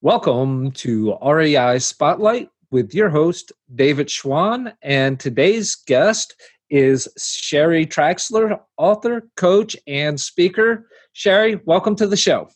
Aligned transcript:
Welcome 0.00 0.70
to 0.72 1.18
REI 1.26 1.80
Spotlight 1.80 2.50
with 2.70 2.94
your 2.94 3.08
host, 3.08 3.50
David 3.74 4.08
Schwann. 4.08 4.72
And 4.80 5.18
today's 5.18 5.74
guest 5.74 6.36
is 6.70 7.08
Sherry 7.18 7.84
Traxler, 7.84 8.60
author, 8.76 9.28
coach, 9.34 9.76
and 9.88 10.20
speaker. 10.20 10.88
Sherry, 11.14 11.60
welcome 11.64 11.96
to 11.96 12.06
the 12.06 12.16
show. 12.16 12.48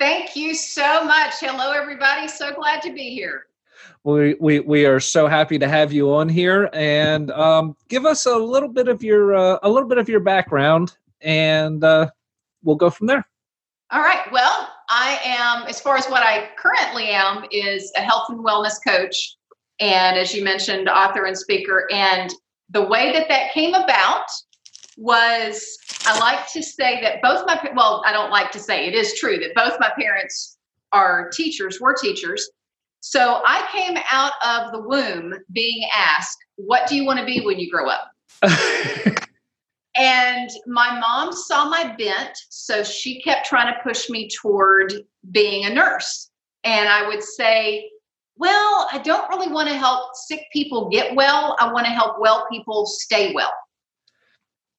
Thank 0.00 0.34
you 0.34 0.56
so 0.56 1.04
much. 1.04 1.34
Hello, 1.38 1.70
everybody. 1.70 2.26
So 2.26 2.52
glad 2.52 2.82
to 2.82 2.92
be 2.92 3.10
here. 3.10 3.46
We, 4.02 4.34
we, 4.40 4.58
we 4.58 4.84
are 4.84 4.98
so 4.98 5.28
happy 5.28 5.60
to 5.60 5.68
have 5.68 5.92
you 5.92 6.12
on 6.12 6.28
here 6.28 6.68
and 6.72 7.30
um, 7.30 7.76
give 7.88 8.06
us 8.06 8.26
a 8.26 8.36
little 8.36 8.68
bit 8.68 8.88
of 8.88 9.04
your 9.04 9.36
uh, 9.36 9.58
a 9.62 9.70
little 9.70 9.88
bit 9.88 9.98
of 9.98 10.08
your 10.08 10.18
background 10.18 10.96
and 11.20 11.84
uh, 11.84 12.10
we'll 12.64 12.74
go 12.74 12.90
from 12.90 13.06
there. 13.06 13.24
All 13.92 14.00
right. 14.00 14.26
Well, 14.32 14.68
I 14.94 15.18
am, 15.24 15.66
as 15.68 15.80
far 15.80 15.96
as 15.96 16.04
what 16.06 16.22
I 16.22 16.50
currently 16.58 17.08
am, 17.08 17.46
is 17.50 17.90
a 17.96 18.00
health 18.00 18.26
and 18.28 18.44
wellness 18.44 18.74
coach. 18.86 19.36
And 19.80 20.18
as 20.18 20.34
you 20.34 20.44
mentioned, 20.44 20.86
author 20.86 21.24
and 21.24 21.36
speaker. 21.36 21.88
And 21.90 22.30
the 22.68 22.84
way 22.84 23.10
that 23.12 23.26
that 23.28 23.52
came 23.52 23.72
about 23.72 24.26
was 24.98 25.78
I 26.04 26.18
like 26.18 26.46
to 26.52 26.62
say 26.62 27.00
that 27.00 27.22
both 27.22 27.46
my, 27.46 27.58
well, 27.74 28.02
I 28.04 28.12
don't 28.12 28.30
like 28.30 28.50
to 28.52 28.58
say 28.58 28.86
it 28.86 28.94
is 28.94 29.18
true 29.18 29.38
that 29.38 29.54
both 29.54 29.80
my 29.80 29.90
parents 29.98 30.58
are 30.92 31.30
teachers, 31.30 31.80
were 31.80 31.96
teachers. 31.98 32.50
So 33.00 33.40
I 33.46 33.66
came 33.72 33.96
out 34.12 34.32
of 34.46 34.72
the 34.72 34.80
womb 34.86 35.32
being 35.52 35.88
asked, 35.96 36.36
What 36.56 36.86
do 36.86 36.96
you 36.96 37.06
want 37.06 37.18
to 37.18 37.24
be 37.24 37.40
when 37.40 37.58
you 37.58 37.70
grow 37.70 37.88
up? 37.88 38.10
And 39.94 40.50
my 40.66 40.98
mom 40.98 41.32
saw 41.32 41.68
my 41.68 41.94
bent, 41.98 42.36
so 42.48 42.82
she 42.82 43.20
kept 43.20 43.46
trying 43.46 43.72
to 43.72 43.80
push 43.82 44.08
me 44.08 44.28
toward 44.28 44.94
being 45.30 45.66
a 45.66 45.70
nurse. 45.74 46.30
And 46.64 46.88
I 46.88 47.06
would 47.06 47.22
say, 47.22 47.90
well, 48.36 48.88
I 48.90 48.98
don't 48.98 49.28
really 49.28 49.52
want 49.52 49.68
to 49.68 49.76
help 49.76 50.14
sick 50.14 50.46
people 50.52 50.88
get 50.88 51.14
well. 51.14 51.56
I 51.60 51.70
want 51.70 51.86
to 51.86 51.92
help 51.92 52.16
well 52.18 52.46
people 52.50 52.86
stay 52.86 53.34
well. 53.34 53.52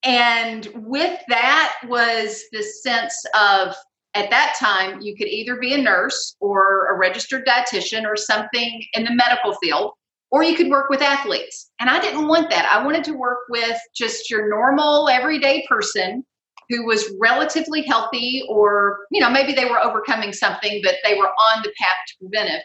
And 0.04 0.68
with 0.76 1.20
that 1.30 1.76
was 1.88 2.44
the 2.52 2.64
sense 2.64 3.24
of 3.40 3.76
at 4.16 4.30
that 4.30 4.56
time, 4.60 5.02
you 5.02 5.16
could 5.16 5.28
either 5.28 5.56
be 5.58 5.74
a 5.74 5.78
nurse 5.78 6.36
or 6.40 6.88
a 6.94 6.98
registered 6.98 7.48
dietitian 7.48 8.06
or 8.06 8.16
something 8.16 8.84
in 8.94 9.06
the 9.06 9.14
medical 9.14 9.54
field 9.56 9.94
or 10.34 10.44
you 10.44 10.56
could 10.56 10.72
work 10.72 10.90
with 10.90 11.00
athletes. 11.00 11.70
And 11.80 11.92
I 11.92 12.02
didn't 12.02 12.28
want 12.28 12.50
that. 12.50 12.66
I 12.66 12.84
wanted 12.84 13.04
to 13.04 13.14
work 13.14 13.42
with 13.50 13.78
just 13.96 14.32
your 14.32 14.50
normal, 14.50 15.08
everyday 15.08 15.64
person 15.70 16.26
who 16.70 16.88
was 16.88 17.14
relatively 17.22 17.84
healthy, 17.84 18.44
or, 18.50 19.06
you 19.12 19.22
know, 19.22 19.30
maybe 19.30 19.54
they 19.54 19.66
were 19.66 19.80
overcoming 19.80 20.34
something, 20.34 20.82
but 20.84 20.96
they 21.04 21.14
were 21.14 21.28
on 21.28 21.62
the 21.62 21.72
path 21.80 21.98
to 22.08 22.14
prevent 22.20 22.50
it. 22.50 22.64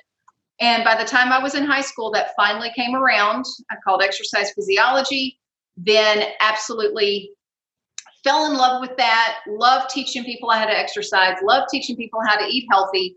And 0.60 0.82
by 0.82 0.96
the 0.96 1.04
time 1.04 1.30
I 1.30 1.42
was 1.42 1.54
in 1.54 1.64
high 1.64 1.82
school, 1.82 2.10
that 2.12 2.30
finally 2.36 2.70
came 2.74 2.94
around. 2.94 3.44
I 3.70 3.74
called 3.84 4.02
exercise 4.02 4.50
physiology, 4.52 5.38
then 5.76 6.24
absolutely 6.40 7.32
fell 8.24 8.50
in 8.50 8.56
love 8.56 8.80
with 8.80 8.96
that. 8.96 9.40
Love 9.46 9.90
teaching 9.90 10.24
people 10.24 10.50
how 10.50 10.64
to 10.64 10.72
exercise, 10.72 11.36
love 11.42 11.64
teaching 11.70 11.96
people 11.96 12.20
how 12.26 12.38
to 12.38 12.46
eat 12.46 12.66
healthy. 12.70 13.16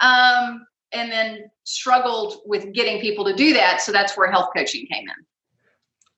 Um, 0.00 0.64
and 0.94 1.10
then 1.10 1.50
struggled 1.64 2.42
with 2.46 2.72
getting 2.72 3.00
people 3.00 3.24
to 3.24 3.34
do 3.34 3.52
that. 3.52 3.80
So 3.80 3.92
that's 3.92 4.16
where 4.16 4.30
health 4.30 4.50
coaching 4.56 4.86
came 4.90 5.04
in. 5.04 5.24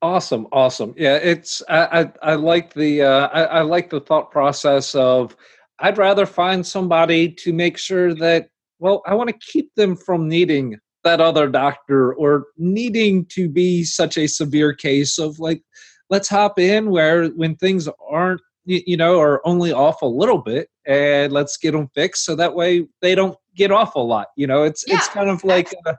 Awesome, 0.02 0.46
awesome. 0.52 0.94
Yeah, 0.96 1.16
it's 1.16 1.62
I 1.68 2.00
I, 2.00 2.32
I 2.32 2.34
like 2.34 2.74
the 2.74 3.02
uh, 3.02 3.28
I, 3.28 3.42
I 3.44 3.60
like 3.62 3.90
the 3.90 4.00
thought 4.00 4.30
process 4.30 4.94
of 4.94 5.34
I'd 5.78 5.98
rather 5.98 6.26
find 6.26 6.66
somebody 6.66 7.30
to 7.30 7.52
make 7.52 7.78
sure 7.78 8.14
that 8.14 8.48
well 8.78 9.02
I 9.06 9.14
want 9.14 9.30
to 9.30 9.38
keep 9.52 9.74
them 9.74 9.96
from 9.96 10.28
needing 10.28 10.78
that 11.02 11.20
other 11.20 11.48
doctor 11.48 12.14
or 12.14 12.46
needing 12.58 13.24
to 13.26 13.48
be 13.48 13.84
such 13.84 14.18
a 14.18 14.26
severe 14.26 14.74
case 14.74 15.18
of 15.18 15.38
like 15.38 15.62
let's 16.10 16.28
hop 16.28 16.58
in 16.58 16.90
where 16.90 17.28
when 17.28 17.56
things 17.56 17.88
aren't 18.10 18.42
you 18.64 18.96
know 18.96 19.18
are 19.18 19.40
only 19.46 19.72
off 19.72 20.02
a 20.02 20.06
little 20.06 20.38
bit 20.38 20.68
and 20.86 21.32
let's 21.32 21.56
get 21.56 21.72
them 21.72 21.88
fixed 21.94 22.24
so 22.24 22.34
that 22.34 22.54
way 22.54 22.86
they 23.02 23.14
don't 23.14 23.36
get 23.54 23.70
off 23.70 23.94
a 23.94 24.00
lot 24.00 24.28
you 24.36 24.46
know? 24.46 24.62
It's 24.62 24.84
yeah, 24.86 24.96
it's 24.96 25.08
kind 25.08 25.30
of 25.30 25.42
like 25.44 25.74
uh, 25.86 25.94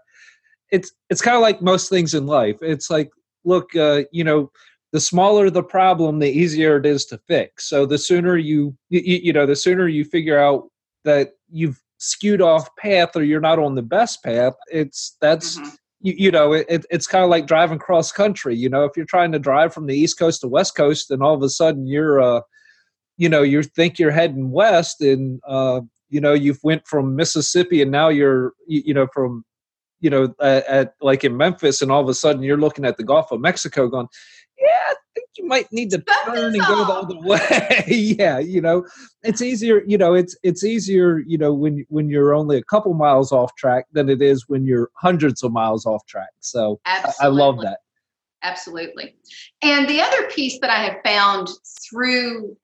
it's 0.72 0.92
it's 1.10 1.22
kind 1.22 1.36
of 1.36 1.42
like 1.42 1.62
most 1.62 1.90
things 1.90 2.14
in 2.14 2.26
life. 2.26 2.58
It's 2.62 2.90
like 2.90 3.10
look 3.46 3.76
uh, 3.76 4.04
you 4.12 4.24
know 4.24 4.52
the 4.94 5.00
smaller 5.00 5.50
the 5.50 5.64
problem 5.64 6.20
the 6.20 6.30
easier 6.30 6.78
it 6.78 6.86
is 6.86 7.06
to 7.06 7.18
fix. 7.28 7.70
So 7.70 7.86
the 7.86 7.98
sooner 7.98 8.38
you, 8.38 8.76
you 8.90 9.02
you 9.02 9.34
know 9.34 9.46
the 9.46 9.56
sooner 9.56 9.88
you 9.88 10.06
figure 10.06 10.40
out 10.40 10.70
that 11.04 11.32
you've 11.50 11.82
skewed 11.98 12.42
off 12.42 12.76
path 12.76 13.16
or 13.16 13.24
you're 13.24 13.42
not 13.42 13.58
on 13.58 13.74
the 13.74 13.82
best 13.82 14.24
path 14.24 14.54
it's 14.72 15.18
that's 15.20 15.58
mm-hmm. 15.58 15.70
you, 16.02 16.14
you 16.18 16.32
know 16.32 16.54
it, 16.54 16.86
it's 16.92 17.08
kind 17.08 17.24
of 17.24 17.30
like 17.30 17.48
driving 17.48 17.80
cross 17.80 18.12
country 18.12 18.56
you 18.56 18.70
know? 18.70 18.84
If 18.84 18.96
you're 18.96 19.06
trying 19.06 19.32
to 19.32 19.40
drive 19.40 19.74
from 19.74 19.88
the 19.88 19.96
east 19.96 20.20
coast 20.20 20.42
to 20.42 20.48
west 20.48 20.76
coast 20.76 21.10
and 21.10 21.24
all 21.24 21.34
of 21.34 21.42
a 21.42 21.50
sudden 21.50 21.88
you're 21.88 22.22
uh 22.22 22.42
you 23.18 23.28
know 23.28 23.42
you 23.42 23.64
think 23.64 24.00
you're 24.00 24.12
heading 24.12 24.52
west 24.52 25.02
and 25.02 25.42
uh 25.48 25.82
you 26.10 26.22
know 26.22 26.34
you've 26.34 26.60
went 26.64 26.88
from 26.88 27.16
mississippi 27.16 27.82
and 27.82 27.92
now 27.92 28.10
you're 28.10 28.54
you 28.68 28.94
know 28.94 29.08
from 29.14 29.44
you 30.00 30.10
know 30.10 30.34
at, 30.42 30.66
at, 30.68 30.94
like 31.02 31.24
in 31.24 31.36
memphis 31.36 31.82
and 31.82 31.92
all 31.92 32.02
of 32.02 32.08
a 32.08 32.14
sudden 32.14 32.44
you're 32.44 32.58
looking 32.58 32.86
at 32.86 32.98
the 32.98 33.04
gulf 33.04 33.32
of 33.32 33.42
mexico 33.42 33.88
going 33.88 34.08
yeah 34.60 34.68
i 34.90 34.96
think 35.16 35.28
you 35.38 35.46
might 35.46 35.72
need 35.72 35.90
to 35.90 36.04
turn 36.26 36.54
and 36.54 36.66
go 36.66 36.86
the 36.86 36.94
other 36.94 37.20
way. 37.22 37.84
Yeah 37.88 38.40
you 38.40 38.62
know 38.62 38.86
it's 39.24 39.42
easier 39.42 39.84
you 39.86 39.98
know 39.98 40.14
it's 40.14 40.38
it's 40.44 40.64
easier 40.64 41.20
you 41.20 41.38
know 41.38 41.54
when 41.54 41.86
when 41.90 42.10
you're 42.10 42.34
only 42.34 42.58
a 42.58 42.64
couple 42.64 42.94
miles 42.94 43.32
off 43.32 43.56
track 43.56 43.86
than 43.92 44.10
it 44.10 44.22
is 44.22 44.48
when 44.48 44.66
you're 44.66 44.90
hundreds 44.96 45.44
of 45.44 45.52
miles 45.52 45.86
off 45.86 46.06
track. 46.06 46.30
So 46.40 46.80
I, 46.86 47.12
I 47.22 47.28
love 47.28 47.60
that. 47.62 47.80
Absolutely. 48.44 49.16
And 49.62 49.90
the 49.90 50.02
other 50.02 50.28
piece 50.30 50.60
that 50.60 50.70
i 50.70 50.84
have 50.84 50.98
found 51.04 51.50
through 51.90 52.56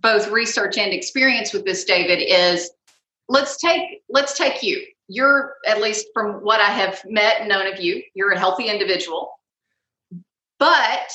both 0.00 0.28
research 0.30 0.78
and 0.78 0.92
experience 0.92 1.52
with 1.52 1.64
this 1.64 1.84
david 1.84 2.18
is 2.18 2.70
let's 3.30 3.56
take 3.56 4.02
let's 4.10 4.36
take 4.36 4.62
you. 4.62 4.84
You're 5.08 5.54
at 5.66 5.80
least 5.80 6.08
from 6.12 6.34
what 6.44 6.60
i 6.60 6.70
have 6.70 7.00
met 7.06 7.40
and 7.40 7.48
known 7.48 7.72
of 7.72 7.80
you 7.80 8.02
you're 8.14 8.32
a 8.32 8.38
healthy 8.38 8.68
individual. 8.68 9.32
But 10.58 11.10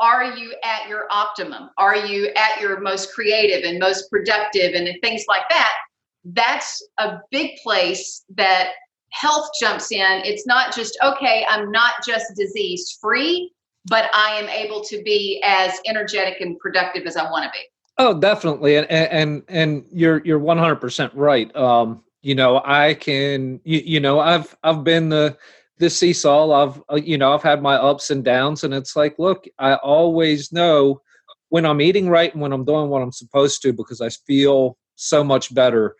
are 0.00 0.36
you 0.36 0.54
at 0.62 0.88
your 0.88 1.06
optimum? 1.10 1.70
Are 1.78 1.96
you 1.96 2.30
at 2.36 2.60
your 2.60 2.80
most 2.80 3.14
creative 3.14 3.64
and 3.64 3.78
most 3.78 4.10
productive 4.10 4.74
and 4.74 4.88
things 5.02 5.24
like 5.26 5.48
that? 5.48 5.72
That's 6.24 6.86
a 6.98 7.18
big 7.30 7.56
place 7.62 8.24
that 8.36 8.72
health 9.10 9.48
jumps 9.58 9.90
in. 9.90 10.22
It's 10.24 10.46
not 10.46 10.74
just 10.74 10.98
okay 11.02 11.46
i'm 11.48 11.70
not 11.70 11.94
just 12.06 12.26
disease 12.36 12.98
free 13.00 13.52
but 13.86 14.10
i 14.12 14.32
am 14.32 14.48
able 14.50 14.82
to 14.82 15.02
be 15.02 15.42
as 15.44 15.78
energetic 15.86 16.40
and 16.40 16.58
productive 16.58 17.06
as 17.06 17.16
i 17.16 17.22
want 17.30 17.44
to 17.44 17.50
be 17.50 17.64
Oh, 17.98 18.18
definitely, 18.18 18.76
and 18.76 18.86
and 18.90 19.42
and 19.48 19.84
you're 19.92 20.24
you're 20.24 20.38
one 20.38 20.58
hundred 20.58 20.76
percent 20.76 21.12
right. 21.14 21.54
Um, 21.56 22.02
you 22.22 22.34
know, 22.34 22.62
I 22.64 22.94
can, 22.94 23.60
you, 23.64 23.78
you 23.84 24.00
know, 24.00 24.20
I've 24.20 24.56
I've 24.62 24.84
been 24.84 25.08
the 25.08 25.36
the 25.78 25.90
seesaw. 25.90 26.52
I've 26.52 26.82
uh, 26.90 26.96
you 26.96 27.18
know 27.18 27.32
I've 27.34 27.42
had 27.42 27.60
my 27.60 27.74
ups 27.74 28.10
and 28.10 28.24
downs, 28.24 28.62
and 28.62 28.72
it's 28.72 28.94
like, 28.94 29.18
look, 29.18 29.46
I 29.58 29.74
always 29.76 30.52
know 30.52 31.00
when 31.48 31.66
I'm 31.66 31.80
eating 31.80 32.08
right 32.08 32.32
and 32.32 32.40
when 32.40 32.52
I'm 32.52 32.64
doing 32.64 32.88
what 32.88 33.02
I'm 33.02 33.12
supposed 33.12 33.62
to 33.62 33.72
because 33.72 34.00
I 34.00 34.10
feel 34.10 34.76
so 34.94 35.24
much 35.24 35.52
better 35.54 35.96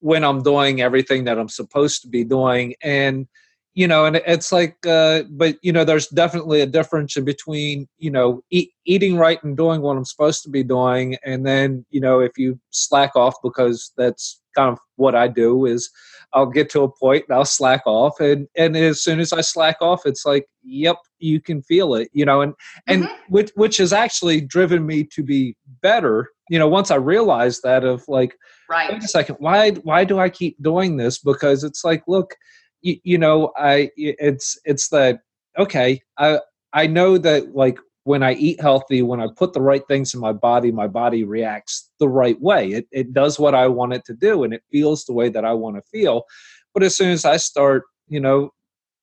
when 0.00 0.24
I'm 0.24 0.42
doing 0.42 0.80
everything 0.82 1.24
that 1.24 1.38
I'm 1.38 1.48
supposed 1.48 2.02
to 2.02 2.08
be 2.08 2.24
doing, 2.24 2.74
and 2.82 3.26
you 3.74 3.88
know 3.88 4.04
and 4.04 4.16
it's 4.16 4.52
like 4.52 4.76
uh, 4.86 5.22
but 5.30 5.56
you 5.62 5.72
know 5.72 5.84
there's 5.84 6.08
definitely 6.08 6.60
a 6.60 6.66
difference 6.66 7.16
in 7.16 7.24
between 7.24 7.88
you 7.98 8.10
know 8.10 8.40
eat, 8.50 8.70
eating 8.86 9.16
right 9.16 9.42
and 9.44 9.56
doing 9.56 9.82
what 9.82 9.96
i'm 9.96 10.04
supposed 10.04 10.42
to 10.42 10.48
be 10.48 10.62
doing 10.62 11.16
and 11.24 11.46
then 11.46 11.84
you 11.90 12.00
know 12.00 12.20
if 12.20 12.38
you 12.38 12.58
slack 12.70 13.14
off 13.16 13.34
because 13.42 13.92
that's 13.96 14.40
kind 14.56 14.70
of 14.70 14.78
what 14.96 15.14
i 15.14 15.26
do 15.26 15.66
is 15.66 15.90
i'll 16.32 16.46
get 16.46 16.70
to 16.70 16.82
a 16.82 16.88
point 16.88 17.24
and 17.28 17.36
i'll 17.36 17.44
slack 17.44 17.82
off 17.86 18.20
and 18.20 18.46
and 18.56 18.76
as 18.76 19.02
soon 19.02 19.18
as 19.18 19.32
i 19.32 19.40
slack 19.40 19.76
off 19.80 20.06
it's 20.06 20.24
like 20.24 20.46
yep 20.62 20.96
you 21.18 21.40
can 21.40 21.60
feel 21.62 21.94
it 21.94 22.08
you 22.12 22.24
know 22.24 22.40
and 22.40 22.54
and 22.86 23.04
mm-hmm. 23.04 23.32
which 23.32 23.50
which 23.56 23.76
has 23.78 23.92
actually 23.92 24.40
driven 24.40 24.86
me 24.86 25.02
to 25.02 25.22
be 25.22 25.56
better 25.82 26.30
you 26.48 26.58
know 26.58 26.68
once 26.68 26.90
i 26.92 26.96
realized 26.96 27.62
that 27.64 27.84
of 27.84 28.06
like 28.06 28.36
right 28.70 28.92
wait 28.92 29.02
a 29.02 29.08
second 29.08 29.34
why 29.40 29.70
why 29.82 30.04
do 30.04 30.20
i 30.20 30.28
keep 30.28 30.60
doing 30.62 30.96
this 30.96 31.18
because 31.18 31.64
it's 31.64 31.82
like 31.82 32.04
look 32.06 32.36
you, 32.84 32.96
you 33.02 33.18
know 33.18 33.52
i 33.56 33.90
it's 33.96 34.58
it's 34.64 34.88
that 34.88 35.20
okay 35.58 36.00
i 36.18 36.38
i 36.72 36.86
know 36.86 37.18
that 37.18 37.54
like 37.54 37.78
when 38.04 38.22
i 38.22 38.34
eat 38.34 38.60
healthy 38.60 39.02
when 39.02 39.20
i 39.20 39.26
put 39.36 39.52
the 39.52 39.60
right 39.60 39.82
things 39.88 40.14
in 40.14 40.20
my 40.20 40.32
body 40.32 40.70
my 40.70 40.86
body 40.86 41.24
reacts 41.24 41.90
the 41.98 42.08
right 42.08 42.40
way. 42.40 42.70
It, 42.70 42.86
it 42.92 43.14
does 43.14 43.38
what 43.38 43.54
i 43.54 43.66
want 43.66 43.94
it 43.94 44.04
to 44.04 44.14
do 44.14 44.44
and 44.44 44.52
it 44.52 44.62
feels 44.70 45.04
the 45.04 45.14
way 45.14 45.28
that 45.30 45.44
i 45.44 45.52
want 45.52 45.76
to 45.76 45.82
feel. 45.82 46.24
But 46.72 46.82
as 46.82 46.94
soon 46.96 47.10
as 47.10 47.24
i 47.24 47.36
start 47.36 47.84
you 48.08 48.20
know 48.20 48.50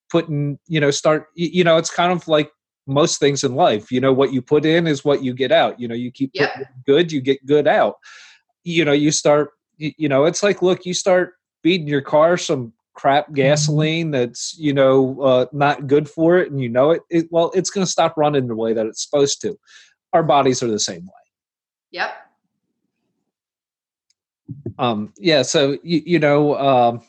putting 0.09 0.59
you 0.67 0.79
know 0.79 0.91
start 0.91 1.27
you 1.35 1.63
know 1.63 1.77
it's 1.77 1.89
kind 1.89 2.11
of 2.11 2.27
like 2.27 2.51
most 2.87 3.19
things 3.19 3.43
in 3.43 3.55
life. 3.55 3.91
You 3.91 4.01
know 4.01 4.13
what 4.13 4.33
you 4.33 4.41
put 4.41 4.65
in 4.65 4.87
is 4.87 5.05
what 5.05 5.23
you 5.23 5.33
get 5.33 5.51
out. 5.51 5.79
You 5.79 5.87
know 5.87 5.95
you 5.95 6.11
keep 6.11 6.31
yep. 6.33 6.51
good 6.85 7.11
you 7.11 7.21
get 7.21 7.45
good 7.45 7.67
out. 7.67 7.95
You 8.63 8.85
know 8.85 8.91
you 8.91 9.11
start 9.11 9.51
you 9.77 10.09
know 10.09 10.25
it's 10.25 10.43
like 10.43 10.61
look 10.61 10.85
you 10.85 10.93
start 10.93 11.33
feeding 11.63 11.87
your 11.87 12.01
car 12.01 12.37
some 12.37 12.73
crap 12.93 13.33
gasoline 13.33 14.11
that's 14.11 14.57
you 14.57 14.73
know 14.73 15.19
uh, 15.21 15.45
not 15.51 15.87
good 15.87 16.09
for 16.09 16.37
it 16.37 16.51
and 16.51 16.61
you 16.61 16.69
know 16.69 16.91
it, 16.91 17.01
it 17.09 17.27
well 17.31 17.51
it's 17.53 17.69
going 17.69 17.85
to 17.85 17.91
stop 17.91 18.17
running 18.17 18.47
the 18.47 18.55
way 18.55 18.73
that 18.73 18.85
it's 18.85 19.03
supposed 19.03 19.41
to. 19.41 19.57
Our 20.13 20.23
bodies 20.23 20.61
are 20.61 20.67
the 20.67 20.79
same 20.79 21.05
way. 21.05 21.11
Yep. 21.91 22.11
Um 24.77 25.13
yeah 25.17 25.41
so 25.41 25.77
you, 25.83 26.01
you 26.05 26.19
know 26.19 26.57
um 26.57 27.01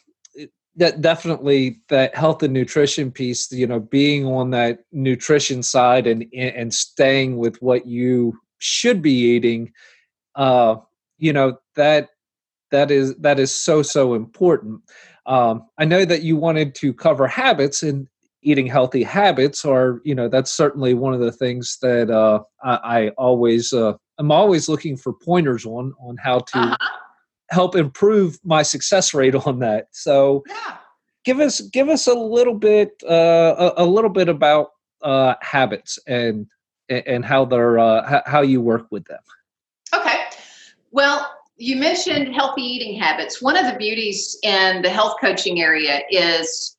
that 0.76 1.00
definitely 1.00 1.80
that 1.88 2.14
health 2.14 2.42
and 2.42 2.54
nutrition 2.54 3.10
piece 3.10 3.50
you 3.52 3.66
know 3.66 3.80
being 3.80 4.24
on 4.24 4.50
that 4.50 4.80
nutrition 4.92 5.62
side 5.62 6.06
and 6.06 6.24
and 6.32 6.72
staying 6.72 7.36
with 7.36 7.60
what 7.60 7.86
you 7.86 8.38
should 8.58 9.02
be 9.02 9.12
eating 9.12 9.72
uh 10.36 10.76
you 11.18 11.32
know 11.32 11.58
that 11.76 12.10
that 12.70 12.90
is 12.90 13.14
that 13.16 13.38
is 13.38 13.54
so 13.54 13.82
so 13.82 14.14
important 14.14 14.80
um 15.26 15.64
i 15.78 15.84
know 15.84 16.04
that 16.04 16.22
you 16.22 16.36
wanted 16.36 16.74
to 16.74 16.92
cover 16.92 17.26
habits 17.26 17.82
and 17.82 18.06
eating 18.42 18.66
healthy 18.66 19.02
habits 19.02 19.64
or 19.64 20.00
you 20.04 20.14
know 20.14 20.28
that's 20.28 20.50
certainly 20.50 20.94
one 20.94 21.14
of 21.14 21.20
the 21.20 21.32
things 21.32 21.78
that 21.80 22.10
uh 22.10 22.40
i, 22.64 23.04
I 23.04 23.08
always 23.10 23.72
uh 23.72 23.94
i'm 24.18 24.32
always 24.32 24.68
looking 24.68 24.96
for 24.96 25.12
pointers 25.12 25.64
on 25.64 25.94
on 26.00 26.16
how 26.16 26.40
to 26.40 26.58
uh-huh 26.58 26.98
help 27.52 27.76
improve 27.76 28.38
my 28.44 28.62
success 28.62 29.14
rate 29.14 29.34
on 29.34 29.60
that. 29.60 29.88
So 29.92 30.42
yeah. 30.48 30.78
give 31.24 31.38
us 31.38 31.60
give 31.60 31.88
us 31.88 32.06
a 32.06 32.14
little 32.14 32.54
bit 32.54 32.90
uh, 33.08 33.72
a, 33.76 33.84
a, 33.84 33.86
little 33.86 34.10
bit 34.10 34.28
about 34.28 34.70
uh, 35.02 35.34
habits 35.40 35.98
and 36.08 36.46
and 36.88 37.24
how 37.24 37.44
they're 37.44 37.78
uh, 37.78 38.22
how 38.26 38.40
you 38.40 38.60
work 38.60 38.86
with 38.90 39.04
them. 39.04 39.20
Okay. 39.94 40.24
Well, 40.90 41.31
you 41.62 41.76
mentioned 41.76 42.34
healthy 42.34 42.62
eating 42.62 43.00
habits. 43.00 43.40
One 43.40 43.56
of 43.56 43.70
the 43.70 43.78
beauties 43.78 44.36
in 44.42 44.82
the 44.82 44.90
health 44.90 45.14
coaching 45.20 45.62
area 45.62 46.00
is 46.10 46.76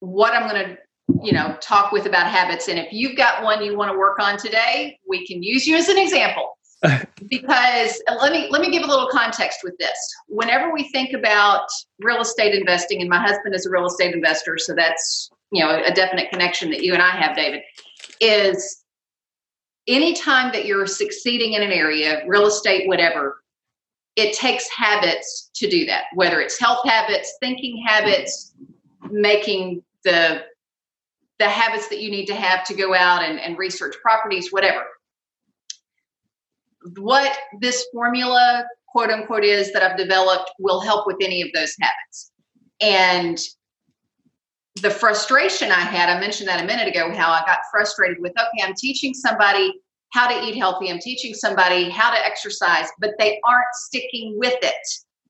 what 0.00 0.32
I'm 0.32 0.48
going 0.48 0.64
to 0.64 0.78
you 1.22 1.32
know 1.32 1.58
talk 1.60 1.92
with 1.92 2.06
about 2.06 2.26
habits 2.26 2.68
and 2.68 2.78
if 2.78 2.90
you've 2.90 3.16
got 3.16 3.42
one 3.42 3.62
you 3.62 3.76
want 3.76 3.92
to 3.92 3.98
work 3.98 4.18
on 4.18 4.38
today 4.38 4.98
we 5.06 5.26
can 5.26 5.42
use 5.42 5.66
you 5.66 5.76
as 5.76 5.88
an 5.88 5.98
example 5.98 6.56
because 7.28 8.02
uh, 8.08 8.16
let 8.20 8.32
me 8.32 8.48
let 8.50 8.62
me 8.62 8.70
give 8.70 8.82
a 8.82 8.86
little 8.86 9.08
context 9.08 9.60
with 9.62 9.76
this. 9.78 9.98
Whenever 10.26 10.72
we 10.72 10.88
think 10.90 11.12
about 11.12 11.66
real 12.00 12.20
estate 12.20 12.54
investing, 12.54 13.00
and 13.02 13.10
my 13.10 13.20
husband 13.20 13.54
is 13.54 13.66
a 13.66 13.70
real 13.70 13.86
estate 13.86 14.14
investor, 14.14 14.56
so 14.58 14.74
that's 14.74 15.30
you 15.50 15.62
know 15.62 15.82
a 15.84 15.92
definite 15.92 16.30
connection 16.30 16.70
that 16.70 16.82
you 16.82 16.94
and 16.94 17.02
I 17.02 17.10
have, 17.10 17.36
David, 17.36 17.60
is 18.20 18.82
anytime 19.86 20.50
that 20.52 20.64
you're 20.64 20.86
succeeding 20.86 21.52
in 21.52 21.62
an 21.62 21.72
area, 21.72 22.22
real 22.26 22.46
estate, 22.46 22.88
whatever, 22.88 23.41
it 24.16 24.36
takes 24.36 24.68
habits 24.68 25.50
to 25.54 25.68
do 25.68 25.86
that. 25.86 26.04
Whether 26.14 26.40
it's 26.40 26.58
health 26.58 26.84
habits, 26.84 27.36
thinking 27.40 27.82
habits, 27.86 28.54
making 29.10 29.82
the 30.04 30.44
the 31.38 31.48
habits 31.48 31.88
that 31.88 32.00
you 32.00 32.10
need 32.10 32.26
to 32.26 32.34
have 32.36 32.62
to 32.62 32.74
go 32.74 32.94
out 32.94 33.22
and, 33.22 33.40
and 33.40 33.58
research 33.58 33.96
properties, 34.02 34.52
whatever 34.52 34.84
what 36.96 37.36
this 37.60 37.86
formula, 37.92 38.64
quote 38.88 39.10
unquote, 39.10 39.44
is 39.44 39.72
that 39.72 39.82
I've 39.82 39.96
developed 39.96 40.50
will 40.58 40.80
help 40.80 41.06
with 41.06 41.16
any 41.20 41.42
of 41.42 41.48
those 41.54 41.74
habits. 41.80 42.32
And 42.80 43.38
the 44.80 44.90
frustration 44.90 45.70
I 45.70 45.80
had, 45.80 46.08
I 46.08 46.18
mentioned 46.18 46.48
that 46.48 46.62
a 46.62 46.66
minute 46.66 46.88
ago, 46.88 47.12
how 47.14 47.30
I 47.30 47.42
got 47.46 47.58
frustrated 47.70 48.18
with, 48.20 48.32
okay, 48.32 48.66
I'm 48.66 48.74
teaching 48.74 49.14
somebody 49.14 49.80
how 50.12 50.28
to 50.28 50.46
eat 50.46 50.56
healthy, 50.56 50.90
I'm 50.90 50.98
teaching 50.98 51.34
somebody 51.34 51.88
how 51.88 52.10
to 52.10 52.24
exercise, 52.24 52.86
but 53.00 53.12
they 53.18 53.40
aren't 53.44 53.74
sticking 53.74 54.38
with 54.38 54.56
it. 54.62 54.86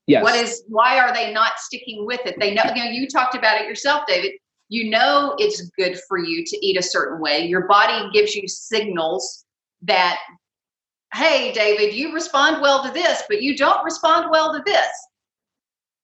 Yes. 0.07 0.23
What 0.23 0.35
is 0.35 0.63
why 0.67 0.99
are 0.99 1.13
they 1.13 1.33
not 1.33 1.53
sticking 1.57 2.05
with 2.05 2.19
it? 2.25 2.35
They 2.37 2.53
know, 2.53 2.63
you 2.75 2.83
know, 2.83 2.91
you 2.91 3.07
talked 3.07 3.35
about 3.35 3.61
it 3.61 3.67
yourself, 3.67 4.03
David. 4.07 4.33
You 4.67 4.89
know 4.89 5.35
it's 5.37 5.61
good 5.77 5.97
for 6.07 6.17
you 6.17 6.43
to 6.45 6.65
eat 6.65 6.77
a 6.77 6.83
certain 6.83 7.21
way. 7.21 7.45
Your 7.45 7.67
body 7.67 8.09
gives 8.11 8.35
you 8.35 8.47
signals 8.47 9.45
that 9.83 10.19
hey, 11.13 11.53
David, 11.53 11.93
you 11.93 12.11
respond 12.11 12.59
well 12.61 12.83
to 12.83 12.91
this, 12.91 13.23
but 13.29 13.41
you 13.41 13.55
don't 13.55 13.83
respond 13.85 14.31
well 14.31 14.51
to 14.51 14.63
this. 14.65 14.87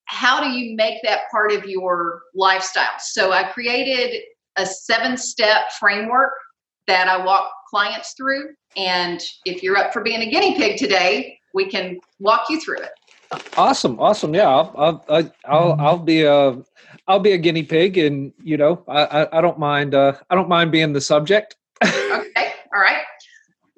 How 0.06 0.40
do 0.40 0.52
you 0.52 0.76
make 0.76 1.00
that 1.04 1.22
part 1.32 1.52
of 1.52 1.66
your 1.66 2.22
lifestyle? 2.36 2.98
So 3.00 3.32
I 3.32 3.52
created 3.52 4.22
a 4.56 4.66
seven 4.66 5.18
step 5.18 5.72
framework 5.80 6.32
that 6.90 7.08
I 7.08 7.24
walk 7.24 7.52
clients 7.70 8.14
through. 8.14 8.50
And 8.76 9.22
if 9.46 9.64
you're 9.64 9.78
up 9.78 9.94
for 9.94 10.02
being 10.02 10.22
a 10.22 10.30
guinea 10.30 10.56
pig 10.56 10.78
today, 10.78 11.38
we 11.54 11.70
can 11.70 12.00
walk 12.20 12.50
you 12.50 12.60
through 12.60 12.80
it. 12.80 12.90
Awesome, 13.58 14.00
awesome. 14.00 14.34
Yeah, 14.34 14.50
I'll 14.50 15.06
I'll 15.08 15.34
I'll, 15.46 15.76
I'll 15.80 16.00
be 16.00 16.24
a 16.24 16.58
I'll 17.08 17.20
be 17.20 17.34
a 17.34 17.38
guinea 17.38 17.64
pig, 17.64 17.98
and 17.98 18.34
you 18.44 18.58
know 18.58 18.84
I 18.88 19.04
I, 19.04 19.38
I 19.38 19.42
don't 19.42 19.60
mind 19.60 19.94
uh, 19.94 20.14
I 20.32 20.36
don't 20.36 20.50
mind 20.50 20.72
being 20.72 20.94
the 20.94 21.02
subject. 21.02 21.56
okay, 21.84 22.54
all 22.74 22.82
right. 22.82 23.04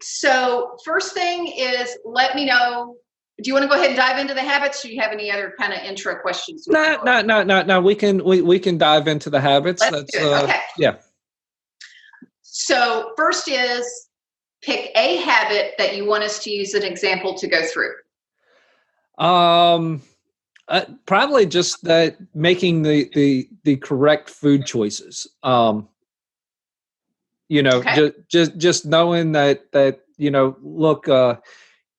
So, 0.02 0.78
first 0.86 1.14
thing 1.14 1.48
is 1.48 1.98
let 2.06 2.34
me 2.34 2.46
know. 2.46 2.96
Do 3.44 3.48
you 3.48 3.54
want 3.54 3.64
to 3.64 3.69
go 3.69 3.75
ahead 3.75 3.88
and 3.88 3.98
dive 3.98 4.19
into 4.19 4.34
the 4.34 4.42
habits? 4.42 4.81
Do 4.84 4.94
you 4.94 5.02
have 5.02 5.12
any 5.12 5.30
other 5.30 5.54
kind 5.60 5.74
of 5.74 5.80
intro 5.80 6.16
questions? 6.16 6.68
No, 6.68 7.02
no, 7.04 7.22
no, 7.22 7.44
no, 7.44 7.62
no. 7.64 7.81
We 7.81 7.96
can 7.96 8.24
we, 8.24 8.42
we 8.42 8.57
can 8.57 8.78
dive 8.78 9.07
into 9.10 9.30
the 9.30 9.42
habits. 9.42 9.81
Let's 9.81 9.96
That's, 9.96 10.12
do 10.14 10.28
it. 10.28 10.34
Uh, 10.34 10.44
okay. 10.44 10.60
Yeah. 10.78 10.96
So, 12.53 13.13
first 13.15 13.48
is 13.48 13.86
pick 14.62 14.92
a 14.95 15.18
habit 15.18 15.74
that 15.77 15.95
you 15.95 16.06
want 16.06 16.24
us 16.24 16.44
to 16.44 16.51
use 16.51 16.74
an 16.74 16.83
example 16.83 17.33
to 17.36 17.48
go 17.48 17.65
through. 17.65 17.94
Um, 19.18 20.01
uh, 20.68 20.86
probably 21.06 21.45
just 21.45 21.83
that 21.83 22.18
making 22.36 22.83
the 22.83 23.09
the 23.13 23.50
the 23.63 23.77
correct 23.77 24.30
food 24.30 24.65
choices. 24.65 25.27
Um, 25.44 25.88
you 27.51 27.62
know 27.62 27.80
okay. 27.80 27.95
just 27.95 28.13
just 28.30 28.57
just 28.57 28.86
knowing 28.86 29.33
that 29.33 29.69
that 29.74 30.00
you 30.18 30.31
know 30.31 30.56
look 30.62 31.09
uh 31.09 31.36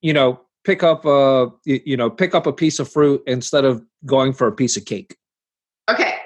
you 0.00 0.14
know 0.14 0.40
pick 0.64 0.82
up 0.82 1.04
a 1.04 1.50
you 1.64 1.94
know 1.94 2.08
pick 2.08 2.34
up 2.34 2.46
a 2.46 2.52
piece 2.52 2.78
of 2.78 2.90
fruit 2.90 3.22
instead 3.26 3.66
of 3.66 3.84
going 4.06 4.32
for 4.32 4.46
a 4.46 4.52
piece 4.52 4.78
of 4.78 4.86
cake 4.86 5.18
okay 5.90 6.02
okay 6.04 6.21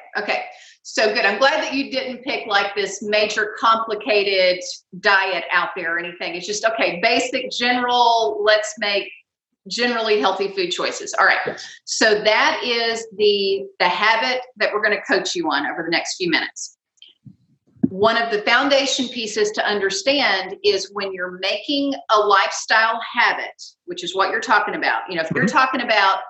so 0.88 1.12
good. 1.12 1.24
I'm 1.24 1.40
glad 1.40 1.64
that 1.64 1.74
you 1.74 1.90
didn't 1.90 2.22
pick 2.22 2.46
like 2.46 2.76
this 2.76 3.02
major 3.02 3.56
complicated 3.58 4.62
diet 5.00 5.42
out 5.50 5.70
there 5.74 5.96
or 5.96 5.98
anything. 5.98 6.36
It's 6.36 6.46
just 6.46 6.64
okay 6.64 7.00
basic 7.02 7.50
general 7.50 8.40
let's 8.44 8.72
make 8.78 9.10
generally 9.68 10.20
healthy 10.20 10.46
food 10.46 10.70
choices. 10.70 11.12
All 11.18 11.26
right. 11.26 11.60
So 11.86 12.22
that 12.22 12.60
is 12.64 13.04
the 13.16 13.66
the 13.80 13.88
habit 13.88 14.42
that 14.58 14.72
we're 14.72 14.80
going 14.80 14.96
to 14.96 15.02
coach 15.02 15.34
you 15.34 15.50
on 15.50 15.66
over 15.66 15.82
the 15.82 15.90
next 15.90 16.18
few 16.18 16.30
minutes. 16.30 16.78
One 17.88 18.16
of 18.16 18.30
the 18.30 18.42
foundation 18.42 19.08
pieces 19.08 19.50
to 19.52 19.66
understand 19.66 20.54
is 20.62 20.92
when 20.92 21.12
you're 21.12 21.38
making 21.40 21.94
a 22.14 22.20
lifestyle 22.20 23.00
habit, 23.12 23.60
which 23.86 24.04
is 24.04 24.14
what 24.14 24.30
you're 24.30 24.40
talking 24.40 24.76
about. 24.76 25.02
You 25.08 25.16
know, 25.16 25.22
if 25.22 25.32
you're 25.32 25.46
mm-hmm. 25.46 25.56
talking 25.56 25.80
about 25.80 26.20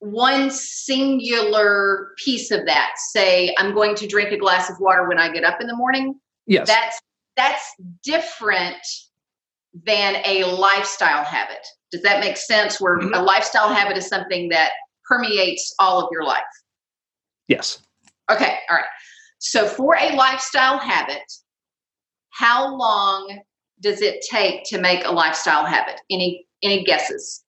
one 0.00 0.50
singular 0.50 2.10
piece 2.24 2.50
of 2.50 2.64
that, 2.66 2.92
say 3.10 3.54
I'm 3.58 3.74
going 3.74 3.94
to 3.96 4.06
drink 4.06 4.30
a 4.32 4.38
glass 4.38 4.70
of 4.70 4.76
water 4.80 5.08
when 5.08 5.18
I 5.18 5.32
get 5.32 5.44
up 5.44 5.60
in 5.60 5.66
the 5.66 5.76
morning. 5.76 6.18
Yes. 6.46 6.68
That's 6.68 7.00
that's 7.36 7.74
different 8.02 8.76
than 9.84 10.16
a 10.24 10.44
lifestyle 10.44 11.24
habit. 11.24 11.66
Does 11.90 12.02
that 12.02 12.20
make 12.20 12.36
sense? 12.36 12.80
Where 12.80 12.98
mm-hmm. 12.98 13.14
a 13.14 13.22
lifestyle 13.22 13.72
habit 13.72 13.96
is 13.96 14.08
something 14.08 14.48
that 14.50 14.72
permeates 15.06 15.74
all 15.78 16.00
of 16.00 16.08
your 16.12 16.24
life. 16.24 16.42
Yes. 17.48 17.78
Okay. 18.30 18.58
All 18.70 18.76
right. 18.76 18.84
So, 19.38 19.66
for 19.66 19.96
a 19.96 20.14
lifestyle 20.14 20.78
habit, 20.78 21.22
how 22.30 22.76
long 22.76 23.40
does 23.80 24.02
it 24.02 24.24
take 24.28 24.64
to 24.64 24.78
make 24.78 25.04
a 25.04 25.10
lifestyle 25.10 25.64
habit? 25.64 26.00
Any 26.10 26.46
any 26.62 26.84
guesses? 26.84 27.44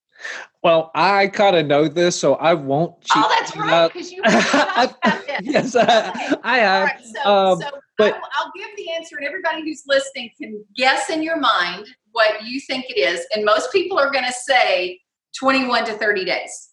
Well, 0.62 0.90
I 0.94 1.28
kind 1.28 1.56
of 1.56 1.66
know 1.66 1.88
this, 1.88 2.18
so 2.18 2.34
I 2.34 2.54
won't. 2.54 3.00
cheat. 3.00 3.12
oh, 3.16 3.34
that's 3.38 3.56
right, 3.56 3.92
because 3.92 4.12
you 4.12 4.20
about 4.20 4.96
yes, 5.42 5.74
I, 5.74 6.36
I 6.42 6.58
have. 6.58 6.84
Right, 6.84 7.04
so, 7.22 7.30
um, 7.30 7.60
so 7.60 7.70
but 7.96 8.14
I'll, 8.14 8.20
I'll 8.34 8.52
give 8.54 8.68
the 8.76 8.92
answer, 8.92 9.16
and 9.16 9.26
everybody 9.26 9.62
who's 9.62 9.84
listening 9.86 10.30
can 10.40 10.64
guess 10.76 11.08
in 11.08 11.22
your 11.22 11.38
mind 11.38 11.86
what 12.12 12.44
you 12.44 12.60
think 12.60 12.86
it 12.88 12.98
is. 12.98 13.24
And 13.34 13.44
most 13.44 13.72
people 13.72 13.98
are 13.98 14.10
going 14.10 14.24
to 14.24 14.32
say 14.32 15.00
21 15.38 15.84
to 15.86 15.92
30 15.94 16.24
days. 16.24 16.70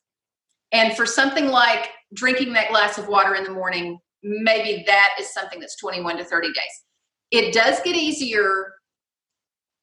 And 0.71 0.95
for 0.95 1.05
something 1.05 1.47
like 1.47 1.89
drinking 2.13 2.53
that 2.53 2.69
glass 2.69 2.97
of 2.97 3.07
water 3.07 3.35
in 3.35 3.43
the 3.43 3.51
morning, 3.51 3.99
maybe 4.23 4.83
that 4.87 5.11
is 5.19 5.33
something 5.33 5.59
that's 5.59 5.77
21 5.77 6.17
to 6.17 6.23
30 6.23 6.47
days. 6.47 6.83
It 7.31 7.53
does 7.53 7.79
get 7.81 7.95
easier 7.95 8.73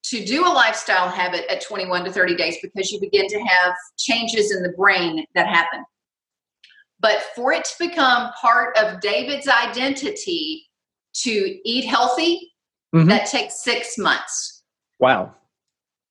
to 0.05 0.25
do 0.25 0.47
a 0.47 0.49
lifestyle 0.49 1.09
habit 1.09 1.45
at 1.51 1.63
21 1.63 2.05
to 2.05 2.13
30 2.13 2.37
days 2.37 2.57
because 2.63 2.91
you 2.91 3.01
begin 3.01 3.27
to 3.29 3.39
have 3.39 3.75
changes 3.99 4.55
in 4.55 4.63
the 4.63 4.73
brain 4.77 5.25
that 5.35 5.47
happen. 5.47 5.83
But 7.01 7.23
for 7.35 7.53
it 7.53 7.65
to 7.65 7.89
become 7.89 8.31
part 8.41 8.77
of 8.79 9.01
David's 9.01 9.49
identity 9.49 10.67
to 11.23 11.59
eat 11.65 11.85
healthy, 11.85 12.53
mm-hmm. 12.95 13.09
that 13.09 13.27
takes 13.27 13.63
six 13.63 13.97
months. 13.99 14.63
Wow. 14.99 15.35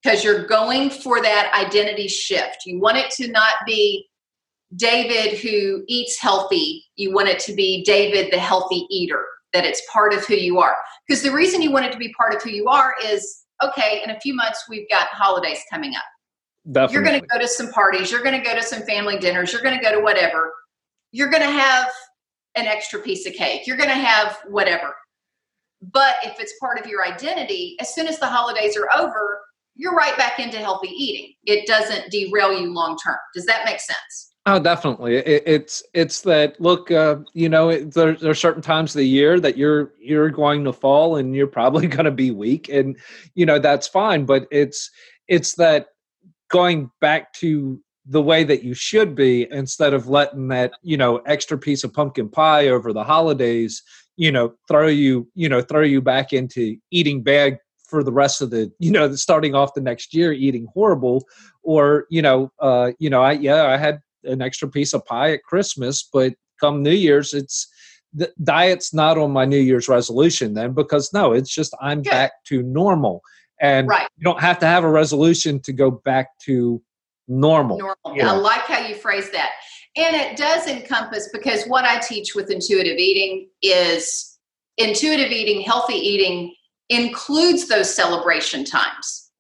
Because 0.02 0.24
you're 0.24 0.46
going 0.48 0.90
for 0.90 1.22
that 1.22 1.52
identity 1.56 2.08
shift. 2.08 2.64
You 2.66 2.80
want 2.80 2.98
it 2.98 3.12
to 3.12 3.32
not 3.32 3.54
be 3.66 4.08
David 4.76 5.38
who 5.38 5.84
eats 5.88 6.20
healthy, 6.20 6.84
you 6.96 7.14
want 7.14 7.30
it 7.30 7.40
to 7.42 7.54
be 7.54 7.84
David 7.84 8.32
the 8.32 8.40
healthy 8.40 8.88
eater, 8.90 9.24
that 9.54 9.66
it's 9.66 9.82
part 9.92 10.14
of 10.14 10.26
who 10.26 10.34
you 10.34 10.60
are. 10.60 10.76
Because 11.08 11.22
the 11.22 11.32
reason 11.32 11.62
you 11.62 11.72
want 11.72 11.86
it 11.86 11.92
to 11.92 11.98
be 11.98 12.14
part 12.14 12.34
of 12.34 12.42
who 12.42 12.50
you 12.50 12.68
are 12.68 12.96
is 13.06 13.44
okay, 13.70 14.02
in 14.04 14.12
a 14.12 14.20
few 14.20 14.34
months, 14.34 14.66
we've 14.70 14.90
got 14.90 15.08
holidays 15.08 15.60
coming 15.72 15.96
up. 15.96 16.04
Definitely. 16.72 16.94
You're 16.94 17.04
going 17.04 17.22
to 17.22 17.28
go 17.28 17.40
to 17.40 17.48
some 17.48 17.72
parties, 17.72 18.12
you're 18.12 18.24
going 18.24 18.40
to 18.40 18.48
go 18.48 18.56
to 18.56 18.64
some 18.64 18.84
family 18.84 19.18
dinners, 19.18 19.52
you're 19.52 19.62
going 19.62 19.78
to 19.78 19.84
go 19.84 19.94
to 19.94 20.02
whatever. 20.02 20.54
You're 21.12 21.30
going 21.30 21.44
to 21.44 21.50
have 21.50 21.90
an 22.56 22.66
extra 22.68 23.00
piece 23.00 23.26
of 23.26 23.34
cake, 23.34 23.68
you're 23.68 23.78
going 23.78 23.90
to 23.90 23.96
have 23.96 24.38
whatever. 24.48 24.96
But 25.92 26.16
if 26.24 26.40
it's 26.40 26.54
part 26.60 26.80
of 26.80 26.88
your 26.88 27.06
identity, 27.06 27.76
as 27.82 27.94
soon 27.94 28.08
as 28.08 28.18
the 28.20 28.28
holidays 28.28 28.78
are 28.78 28.90
over, 28.98 29.42
you're 29.76 29.96
right 29.96 30.16
back 30.18 30.40
into 30.40 30.58
healthy 30.58 30.88
eating. 30.88 31.34
It 31.46 31.68
doesn't 31.68 32.12
derail 32.12 32.54
you 32.54 32.74
long 32.74 32.98
term. 33.04 33.18
Does 33.34 33.46
that 33.48 33.66
make 33.66 33.80
sense? 33.80 34.33
Oh, 34.46 34.60
definitely. 34.60 35.16
It, 35.18 35.44
it's 35.46 35.84
it's 35.94 36.22
that 36.22 36.60
look. 36.60 36.92
Uh, 36.92 37.18
you 37.34 37.48
know, 37.48 37.70
it, 37.70 37.94
there, 37.94 38.14
there 38.16 38.32
are 38.32 38.36
certain 38.36 38.62
times 38.62 38.94
of 38.94 39.00
the 39.00 39.08
year 39.08 39.40
that 39.40 39.58
you're 39.58 39.94
you're 40.00 40.30
going 40.30 40.66
to 40.66 40.74
fall, 40.74 41.16
and 41.16 41.34
you're 41.34 41.48
probably 41.48 41.88
going 41.96 42.06
to 42.06 42.12
be 42.12 42.32
weak, 42.32 42.68
and 42.68 42.98
you 43.36 43.46
know 43.46 43.58
that's 43.58 43.88
fine. 43.88 44.26
But 44.26 44.48
it's 44.52 44.92
it's 45.30 45.56
that 45.56 45.88
going 46.50 46.92
back 47.00 47.34
to 47.34 47.82
the 48.06 48.22
way 48.22 48.44
that 48.44 48.64
you 48.64 48.74
should 48.74 49.16
be 49.16 49.48
instead 49.52 49.94
of 49.94 50.10
letting 50.10 50.50
that 50.50 50.74
you 50.82 50.98
know 50.98 51.18
extra 51.20 51.58
piece 51.58 51.84
of 51.86 51.94
pumpkin 51.94 52.30
pie 52.30 52.68
over 52.68 52.92
the 52.94 53.04
holidays 53.04 53.82
you 54.18 54.32
know 54.32 54.54
throw 54.68 54.88
you 54.88 55.28
you 55.36 55.48
know 55.50 55.62
throw 55.62 55.82
you 55.82 56.02
back 56.02 56.34
into 56.34 56.76
eating 56.92 57.24
bad 57.24 57.58
for 57.88 58.04
the 58.04 58.12
rest 58.12 58.42
of 58.42 58.50
the 58.50 58.72
you 58.80 58.92
know 58.92 59.16
starting 59.16 59.56
off 59.56 59.74
the 59.74 59.82
next 59.82 60.14
year 60.14 60.34
eating 60.34 60.68
horrible 60.74 61.24
or 61.64 62.06
you 62.10 62.22
know 62.22 62.52
uh 62.60 62.92
you 63.00 63.10
know 63.10 63.22
i 63.24 63.32
yeah 63.34 63.68
i 63.68 63.78
had 63.78 64.02
an 64.26 64.42
extra 64.42 64.68
piece 64.68 64.94
of 64.94 65.06
pie 65.06 65.34
at 65.34 65.44
christmas 65.44 66.08
but 66.12 66.34
come 66.60 66.82
new 66.82 66.92
year's 66.92 67.34
it's 67.34 67.68
the 68.14 68.32
diet's 68.44 68.94
not 68.94 69.18
on 69.18 69.32
my 69.32 69.46
new 69.46 69.60
year's 69.60 69.88
resolution 69.88 70.54
then 70.54 70.74
because 70.74 71.12
no 71.14 71.34
it's 71.34 71.54
just 71.54 71.76
i'm 71.82 72.02
back 72.02 72.32
to 72.46 72.62
normal 72.64 73.22
and 73.62 73.88
right. 73.88 74.08
you 74.18 74.24
don't 74.24 74.42
have 74.42 74.60
to 74.60 74.66
have 74.66 74.84
a 74.84 74.90
resolution 74.90 75.60
to 75.60 75.74
go 75.74 75.90
back 75.90 76.30
to 76.40 76.82
normal 77.28 77.78
normal 77.78 78.30
i 78.30 78.32
like 78.32 78.62
how 78.62 78.86
you 78.86 78.96
phrase 78.96 79.32
that 79.32 79.52
and 79.96 80.16
it 80.16 80.38
does 80.38 80.68
encompass 80.68 81.30
because 81.32 81.66
what 81.66 81.86
i 81.86 82.00
teach 82.00 82.36
with 82.36 82.52
intuitive 82.52 82.98
eating 82.98 83.48
is 83.62 84.38
intuitive 84.78 85.32
eating 85.32 85.62
healthy 85.62 85.96
eating 85.96 86.54
includes 86.90 87.68
those 87.68 87.94
celebration 87.94 88.64
times. 88.64 89.32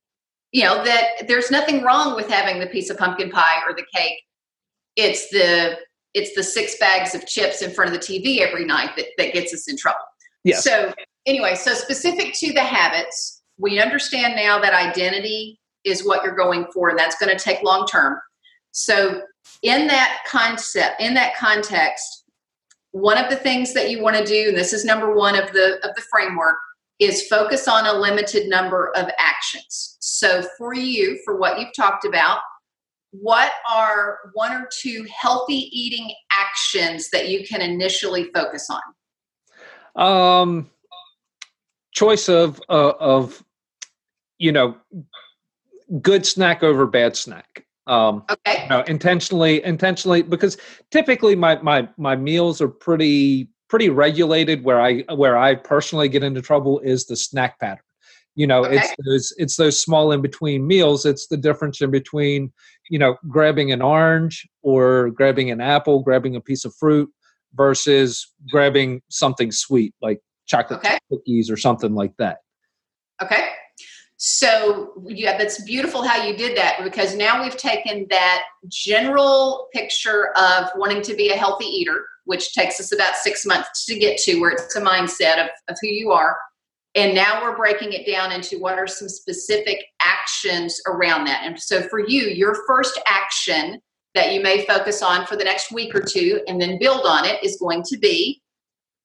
You 0.52 0.66
know, 0.66 0.84
that 0.84 1.28
there's 1.28 1.50
nothing 1.50 1.84
wrong 1.84 2.16
with 2.16 2.30
having 2.30 2.60
the 2.60 2.68
piece 2.68 2.90
of 2.90 2.98
pumpkin 2.98 3.32
pie 3.32 3.62
or 3.68 3.74
the 3.74 3.86
cake. 3.94 4.22
It's 4.96 5.30
the 5.30 5.78
it's 6.14 6.36
the 6.36 6.44
six 6.44 6.78
bags 6.78 7.16
of 7.16 7.26
chips 7.26 7.62
in 7.62 7.72
front 7.72 7.94
of 7.94 8.00
the 8.00 8.06
TV 8.06 8.40
every 8.40 8.66
night 8.66 8.92
that, 8.98 9.08
that 9.18 9.34
gets 9.34 9.52
us 9.54 9.68
in 9.68 9.76
trouble. 9.76 9.98
Yes. 10.44 10.64
So 10.64 10.94
anyway, 11.26 11.56
so 11.56 11.74
specific 11.74 12.34
to 12.36 12.54
the 12.54 12.62
habits, 12.62 13.42
we 13.58 13.80
understand 13.80 14.36
now 14.36 14.60
that 14.60 14.74
identity 14.74 15.60
is 15.84 16.06
what 16.06 16.24
you're 16.24 16.36
going 16.36 16.68
for, 16.72 16.90
and 16.90 17.00
that's 17.00 17.16
going 17.16 17.36
to 17.36 17.44
take 17.44 17.64
long 17.64 17.88
term. 17.88 18.20
So 18.72 19.24
in 19.64 19.88
that 19.88 20.20
concept, 20.30 21.02
in 21.02 21.14
that 21.16 21.36
context, 21.36 22.24
one 22.92 23.18
of 23.18 23.30
the 23.30 23.36
things 23.36 23.74
that 23.74 23.90
you 23.90 24.02
want 24.02 24.16
to 24.16 24.24
do, 24.24 24.50
and 24.50 24.58
this 24.58 24.74
is 24.74 24.86
number 24.86 25.16
one 25.16 25.36
of 25.36 25.52
the 25.52 25.80
of 25.88 25.96
the 25.96 26.04
framework, 26.12 26.58
is 27.00 27.28
focus 27.28 27.68
on 27.68 27.86
a 27.86 27.94
limited 27.94 28.48
number 28.48 28.92
of 28.96 29.10
actions. 29.18 29.98
So, 30.00 30.44
for 30.58 30.74
you, 30.74 31.20
for 31.26 31.38
what 31.38 31.60
you've 31.60 31.76
talked 31.76 32.06
about, 32.06 32.40
what 33.13 33.51
are 33.70 34.17
one 34.34 34.51
or 34.51 34.67
two 34.72 35.05
healthy 35.15 35.70
eating 35.72 36.12
actions 36.32 37.10
that 37.12 37.29
you 37.29 37.46
can 37.46 37.62
initially 37.62 38.29
focus 38.34 38.67
on? 38.70 38.82
Um, 39.96 40.70
choice 41.91 42.27
of 42.27 42.60
uh, 42.70 42.93
of 43.00 43.43
you 44.39 44.51
know 44.51 44.75
good 46.01 46.25
snack 46.25 46.63
over 46.63 46.88
bad 46.88 47.15
snack. 47.15 47.65
Um, 47.86 48.24
okay. 48.29 48.63
You 48.63 48.70
know, 48.70 48.82
intentionally, 48.88 49.63
intentionally, 49.63 50.24
because 50.24 50.58
typically 50.89 51.36
my 51.36 51.62
my 51.62 51.88
my 51.98 52.15
meals 52.15 52.62
are 52.62 52.67
pretty 52.67 53.50
pretty 53.70 53.89
regulated. 53.89 54.63
Where 54.63 54.82
I 54.82 55.01
where 55.13 55.38
I 55.38 55.55
personally 55.55 56.10
get 56.10 56.24
into 56.24 56.41
trouble 56.41 56.79
is 56.79 57.05
the 57.05 57.15
snack 57.15 57.60
pattern. 57.60 57.84
You 58.36 58.48
know, 58.48 58.65
okay. 58.65 58.77
it's 58.77 58.96
those 59.05 59.34
it's 59.38 59.55
those 59.58 59.79
small 59.79 60.12
in 60.12 60.22
between 60.22 60.65
meals. 60.65 61.05
It's 61.05 61.27
the 61.27 61.38
difference 61.38 61.82
in 61.82 61.91
between 61.91 62.51
you 62.90 63.00
know 63.00 63.18
grabbing 63.30 63.72
an 63.72 63.82
orange 63.82 64.48
or 64.62 65.12
grabbing 65.12 65.52
an 65.52 65.62
apple, 65.62 66.02
grabbing 66.02 66.36
a 66.36 66.42
piece 66.42 66.66
of 66.66 66.75
fruit 66.75 67.10
versus 67.56 68.32
grabbing 68.52 69.02
something 69.10 69.52
sweet 69.52 69.94
like 70.02 70.20
chocolate 70.46 70.80
okay. 70.80 70.98
cookies 71.12 71.50
or 71.50 71.58
something 71.58 71.94
like 71.94 72.13
that. 72.18 72.40
Okay. 73.22 73.50
So 74.18 74.94
yeah, 75.06 75.38
that's 75.38 75.62
beautiful 75.63 76.08
how 76.08 76.24
you 76.24 76.36
did 76.38 76.58
that 76.58 76.80
because 76.84 77.16
now 77.16 77.44
we've 77.44 77.58
taken 77.58 78.08
that 78.10 78.44
general 78.68 79.68
picture 79.74 80.30
of 80.38 80.70
wanting 80.75 81.02
to 81.04 81.16
be 81.16 81.30
a 81.30 81.36
healthy 81.36 81.66
eater 81.66 82.06
which 82.25 82.54
takes 82.54 82.80
us 82.80 82.94
about 82.94 83.16
six 83.16 83.46
months 83.46 83.86
to 83.86 83.98
get 83.98 84.18
to 84.18 84.40
where 84.40 84.52
it's 84.52 84.75
a 84.75 84.82
mindset 84.82 85.44
of, 85.44 85.50
of 85.70 85.78
who 85.82 85.88
you 85.88 86.12
are. 86.12 86.38
And 86.96 87.16
now 87.16 87.42
we're 87.42 87.58
breaking 87.58 87.94
it 87.94 88.06
down 88.06 88.32
into 88.32 88.60
what 88.60 88.78
are 88.78 88.88
some 88.88 89.10
specific 89.10 89.84
actions 90.02 90.80
around 90.88 91.26
that. 91.26 91.42
And 91.44 91.60
so 91.60 91.82
for 91.82 92.00
you, 92.00 92.24
your 92.24 92.56
first 92.68 93.00
action 93.08 93.80
that 94.14 94.32
you 94.32 94.42
may 94.42 94.66
focus 94.66 95.02
on 95.02 95.26
for 95.26 95.36
the 95.36 95.44
next 95.44 95.72
week 95.72 95.96
or 95.96 96.02
two 96.02 96.42
and 96.48 96.62
then 96.62 96.78
build 96.80 97.06
on 97.06 97.26
it 97.26 97.44
is 97.44 97.58
going 97.60 97.82
to 97.88 97.98
be 97.98 98.44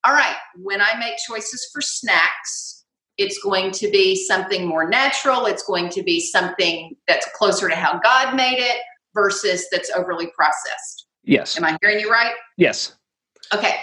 all 0.05 0.13
right, 0.15 0.37
when 0.57 0.81
I 0.81 0.97
make 0.99 1.17
choices 1.27 1.69
for 1.73 1.81
snacks, 1.81 2.85
it's 3.17 3.43
going 3.43 3.73
to 3.73 3.91
be 3.91 4.15
something 4.15 4.65
more 4.65 4.89
natural. 4.89 5.47
It's 5.47 5.65
going 5.65 5.89
to 5.91 6.03
be 6.03 6.21
something 6.21 6.95
that's 7.09 7.29
closer 7.35 7.69
to 7.69 7.75
how 7.75 7.99
God 7.99 8.37
made 8.37 8.59
it 8.59 8.79
versus 9.15 9.67
that's 9.73 9.91
overly 9.91 10.29
processed. 10.37 11.07
Yes. 11.25 11.59
Am 11.59 11.65
I 11.65 11.77
hearing 11.83 11.99
you 11.99 12.11
right? 12.11 12.33
Yes. 12.57 12.95
Okay. 13.53 13.75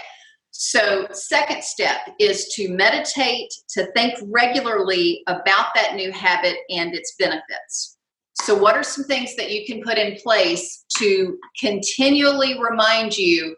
So, 0.58 1.06
second 1.12 1.62
step 1.62 1.98
is 2.18 2.48
to 2.54 2.70
meditate, 2.70 3.52
to 3.74 3.92
think 3.92 4.14
regularly 4.24 5.22
about 5.26 5.74
that 5.74 5.96
new 5.96 6.10
habit 6.10 6.56
and 6.70 6.94
its 6.94 7.14
benefits. 7.18 7.98
So, 8.42 8.54
what 8.54 8.74
are 8.74 8.82
some 8.82 9.04
things 9.04 9.36
that 9.36 9.50
you 9.50 9.66
can 9.66 9.82
put 9.82 9.98
in 9.98 10.16
place 10.16 10.86
to 10.96 11.38
continually 11.60 12.58
remind 12.58 13.18
you 13.18 13.54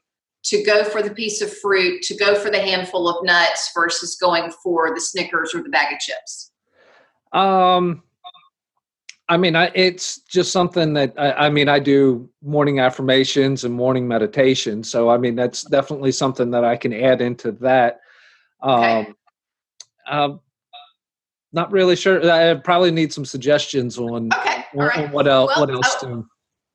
to 0.47 0.65
go 0.65 0.83
for 0.83 1.01
the 1.01 1.15
piece 1.15 1.41
of 1.41 1.57
fruit, 1.59 2.03
to 2.03 2.17
go 2.17 2.35
for 2.35 2.51
the 2.51 2.61
handful 2.61 3.09
of 3.09 3.25
nuts 3.25 3.71
versus 3.75 4.17
going 4.17 4.51
for 4.63 4.93
the 4.93 5.01
Snickers 5.01 5.55
or 5.55 5.63
the 5.63 5.69
bag 5.69 5.95
of 5.95 6.01
chips? 6.01 6.51
Um, 7.33 8.03
I 9.31 9.37
mean, 9.37 9.57
I, 9.57 9.71
it's 9.75 10.21
just 10.23 10.53
something 10.53 10.95
that 10.95 11.13
I, 11.19 11.33
I, 11.33 11.51
mean, 11.51 11.69
I 11.69 11.79
do 11.79 12.31
morning 12.43 12.81
affirmations 12.81 13.65
and 13.65 13.75
morning 13.75 14.09
meditation. 14.09 14.83
So, 14.83 15.11
I 15.11 15.19
mean, 15.19 15.35
that's 15.35 15.65
definitely 15.65 16.13
something 16.13 16.51
that 16.53 16.65
I 16.65 16.77
can 16.77 16.95
add 16.95 17.21
into 17.21 17.53
that. 17.53 18.01
Okay. 18.63 19.07
Um, 19.07 19.17
um, 20.09 20.41
not 21.53 21.71
really 21.73 21.97
sure. 21.97 22.31
I 22.31 22.55
probably 22.55 22.91
need 22.91 23.13
some 23.13 23.25
suggestions 23.25 23.99
on, 23.99 24.31
okay. 24.33 24.65
on, 24.75 24.87
right. 24.87 24.99
on 24.99 25.13
what 25.13 25.29
else. 25.29 25.51
Well, 25.55 25.67
what 25.67 25.75
else 25.75 25.97
oh, 26.03 26.07
to? 26.07 26.27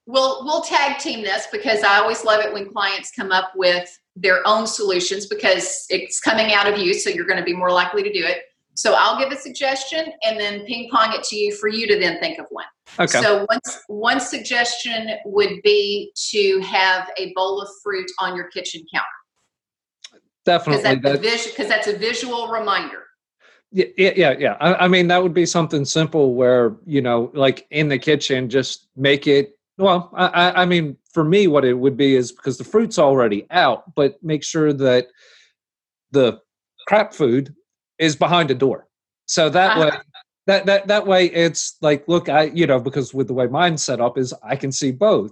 We'll 0.05 0.43
we'll 0.43 0.62
tag 0.62 1.00
team 1.00 1.24
this 1.24 1.48
because 1.51 1.81
I 1.81 1.98
always 1.98 2.25
love 2.25 2.43
it 2.43 2.51
when 2.51 2.69
clients 2.69 3.12
come 3.12 3.31
up 3.31 3.53
with 3.55 3.88
their 4.15 4.45
own 4.45 4.67
solutions 4.67 5.27
because 5.27 5.86
it's 5.89 6.19
coming 6.19 6.53
out 6.53 6.67
of 6.67 6.77
you, 6.77 6.93
so 6.93 7.10
you're 7.10 7.25
going 7.25 7.39
to 7.39 7.45
be 7.45 7.53
more 7.53 7.72
likely 7.72 8.03
to 8.03 8.12
do 8.12 8.24
it. 8.24 8.43
So 8.75 8.96
I'll 8.98 9.20
give 9.20 9.32
a 9.32 9.39
suggestion 9.39 10.13
and 10.24 10.39
then 10.39 10.65
ping 10.65 10.89
pong 10.92 11.13
it 11.13 11.24
to 11.25 11.36
you 11.36 11.56
for 11.56 11.68
you 11.68 11.88
to 11.88 12.00
then 12.00 12.20
think 12.20 12.39
of 12.39 12.46
one. 12.50 12.65
Okay. 13.00 13.22
So 13.22 13.46
one, 13.46 13.60
one 13.88 14.20
suggestion 14.20 15.10
would 15.25 15.62
be 15.63 16.12
to 16.32 16.60
have 16.62 17.10
a 17.18 17.34
bowl 17.34 17.62
of 17.62 17.70
fruit 17.84 18.10
on 18.20 18.36
your 18.36 18.48
kitchen 18.50 18.84
counter. 18.94 19.08
Definitely. 20.46 20.96
Because 20.96 21.22
that's, 21.22 21.56
vis- 21.56 21.68
that's, 21.68 21.88
a 21.88 21.98
visual 21.98 22.48
reminder. 22.48 23.03
Yeah, 23.72 23.86
yeah, 23.98 24.36
yeah. 24.38 24.58
I, 24.60 24.86
I 24.86 24.88
mean, 24.88 25.08
that 25.08 25.24
would 25.24 25.34
be 25.34 25.46
something 25.46 25.86
simple 25.86 26.36
where, 26.36 26.75
you 26.86 27.01
know, 27.01 27.32
like 27.34 27.65
in 27.72 27.88
the 27.88 27.98
kitchen, 27.98 28.50
just 28.50 28.88
make 28.96 29.25
it 29.25 29.58
well, 29.77 30.12
I, 30.13 30.62
I 30.62 30.65
mean, 30.65 30.98
for 31.13 31.24
me, 31.24 31.48
what 31.48 31.65
it 31.65 31.74
would 31.74 31.98
be 31.98 32.15
is 32.15 32.32
because 32.32 32.58
the 32.58 32.63
fruit's 32.63 33.00
already 33.00 33.48
out, 33.50 33.96
but 33.96 34.22
make 34.24 34.44
sure 34.44 34.72
that 34.72 35.08
the 36.12 36.39
crap 36.88 37.13
food 37.13 37.56
is 38.03 38.15
behind 38.15 38.51
a 38.51 38.55
door. 38.55 38.88
So 39.25 39.50
that 39.50 39.72
uh-huh. 39.72 39.81
way 39.81 39.91
that 40.45 40.65
that 40.65 40.88
that 40.88 41.07
way 41.07 41.25
it's 41.27 41.77
like 41.81 42.05
look 42.07 42.27
I 42.27 42.43
you 42.43 42.67
know 42.67 42.79
because 42.79 43.13
with 43.13 43.27
the 43.27 43.33
way 43.33 43.48
mine's 43.48 43.83
set 43.83 44.01
up 44.01 44.17
is 44.17 44.33
I 44.43 44.55
can 44.55 44.72
see 44.72 44.91
both. 44.91 45.31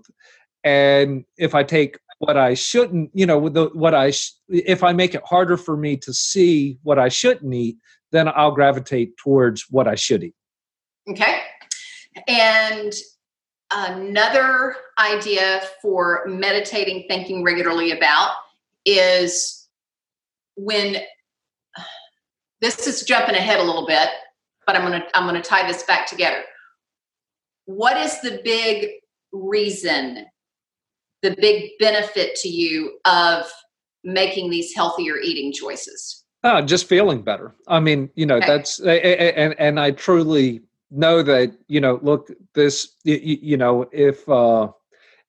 And 0.63 1.25
if 1.37 1.55
I 1.55 1.63
take 1.63 1.97
what 2.19 2.37
I 2.37 2.53
shouldn't, 2.53 3.09
you 3.15 3.25
know, 3.25 3.39
with 3.39 3.55
the 3.55 3.71
what 3.73 3.95
I 3.95 4.11
sh- 4.11 4.33
if 4.47 4.83
I 4.83 4.93
make 4.93 5.15
it 5.15 5.23
harder 5.25 5.57
for 5.57 5.75
me 5.75 5.97
to 5.97 6.13
see 6.13 6.77
what 6.83 6.99
I 6.99 7.09
shouldn't 7.09 7.53
eat, 7.53 7.77
then 8.11 8.27
I'll 8.27 8.51
gravitate 8.51 9.17
towards 9.17 9.65
what 9.71 9.87
I 9.87 9.95
should 9.95 10.23
eat. 10.23 10.35
Okay. 11.09 11.41
And 12.27 12.93
another 13.71 14.75
idea 14.99 15.61
for 15.81 16.25
meditating, 16.27 17.05
thinking 17.09 17.43
regularly 17.43 17.91
about 17.91 18.33
is 18.85 19.67
when 20.55 20.97
this 22.61 22.87
is 22.87 23.03
jumping 23.03 23.35
ahead 23.35 23.59
a 23.59 23.63
little 23.63 23.85
bit, 23.85 24.09
but 24.65 24.75
I'm 24.75 24.83
gonna 24.83 25.05
I'm 25.13 25.25
gonna 25.25 25.41
tie 25.41 25.67
this 25.67 25.83
back 25.83 26.07
together. 26.07 26.43
What 27.65 27.97
is 27.97 28.21
the 28.21 28.41
big 28.43 28.89
reason, 29.31 30.25
the 31.21 31.35
big 31.39 31.71
benefit 31.79 32.35
to 32.37 32.49
you 32.49 32.99
of 33.05 33.45
making 34.03 34.49
these 34.49 34.73
healthier 34.73 35.17
eating 35.17 35.51
choices? 35.51 36.23
Oh, 36.43 36.61
just 36.61 36.87
feeling 36.87 37.21
better. 37.21 37.55
I 37.67 37.79
mean, 37.79 38.09
you 38.15 38.25
know, 38.25 38.37
okay. 38.37 38.47
that's 38.47 38.79
and 38.79 39.55
and 39.59 39.79
I 39.79 39.91
truly 39.91 40.61
know 40.89 41.23
that 41.23 41.53
you 41.67 41.81
know. 41.81 41.99
Look, 42.01 42.31
this 42.53 42.95
you, 43.03 43.19
you 43.41 43.57
know, 43.57 43.87
if 43.91 44.27
uh, 44.29 44.69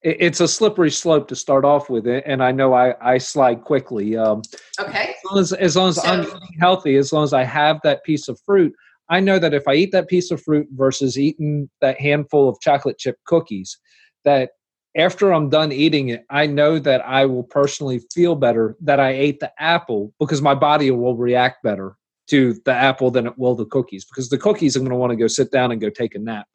it's 0.03 0.41
a 0.41 0.49
slippery 0.49 0.91
slope 0.91 1.29
to 1.29 1.37
start 1.37 1.65
off 1.65 1.91
with, 1.91 2.07
and 2.07 2.43
I 2.43 2.51
know 2.51 2.73
I 2.75 2.95
I 3.01 3.19
slide 3.19 3.63
quickly. 3.63 4.17
Um, 4.17 4.43
okay. 4.81 5.12
As 5.25 5.31
long 5.31 5.41
as, 5.41 5.53
as 5.53 5.77
long 5.77 5.89
as 5.89 5.97
so, 5.97 6.09
I'm 6.09 6.27
healthy, 6.61 6.97
as 6.97 7.13
long 7.13 7.25
as 7.25 7.33
I 7.33 7.45
have 7.45 7.81
that 7.85 8.05
piece 8.05 8.29
of 8.29 8.39
fruit, 8.45 8.75
I 9.09 9.21
know 9.21 9.39
that 9.39 9.55
if 9.55 9.67
I 9.69 9.75
eat 9.75 9.93
that 9.93 10.09
piece 10.09 10.31
of 10.31 10.43
fruit 10.43 10.67
versus 10.73 11.19
eating 11.19 11.69
that 11.81 12.01
handful 12.01 12.49
of 12.49 12.61
chocolate 12.61 12.99
chip 12.99 13.17
cookies, 13.27 13.79
that 14.25 14.51
after 14.97 15.33
I'm 15.33 15.49
done 15.49 15.73
eating 15.73 16.09
it, 16.09 16.25
I 16.31 16.47
know 16.47 16.79
that 16.79 17.01
I 17.07 17.27
will 17.27 17.45
personally 17.45 18.01
feel 18.13 18.35
better 18.35 18.77
that 18.81 19.01
I 19.01 19.11
ate 19.11 19.41
the 19.41 19.53
apple 19.59 20.13
because 20.19 20.43
my 20.43 20.55
body 20.55 20.91
will 20.91 21.17
react 21.17 21.63
better 21.63 21.97
to 22.29 22.55
the 22.65 22.73
apple 22.73 23.11
than 23.11 23.27
it 23.27 23.39
will 23.39 23.55
the 23.55 23.65
cookies 23.67 24.05
because 24.05 24.29
the 24.29 24.39
cookies 24.39 24.77
I'm 24.77 24.83
going 24.83 24.91
to 24.91 24.97
want 24.97 25.11
to 25.11 25.17
go 25.17 25.27
sit 25.27 25.51
down 25.51 25.73
and 25.73 25.81
go 25.81 25.91
take 25.91 26.15
a 26.15 26.19
nap. 26.19 26.47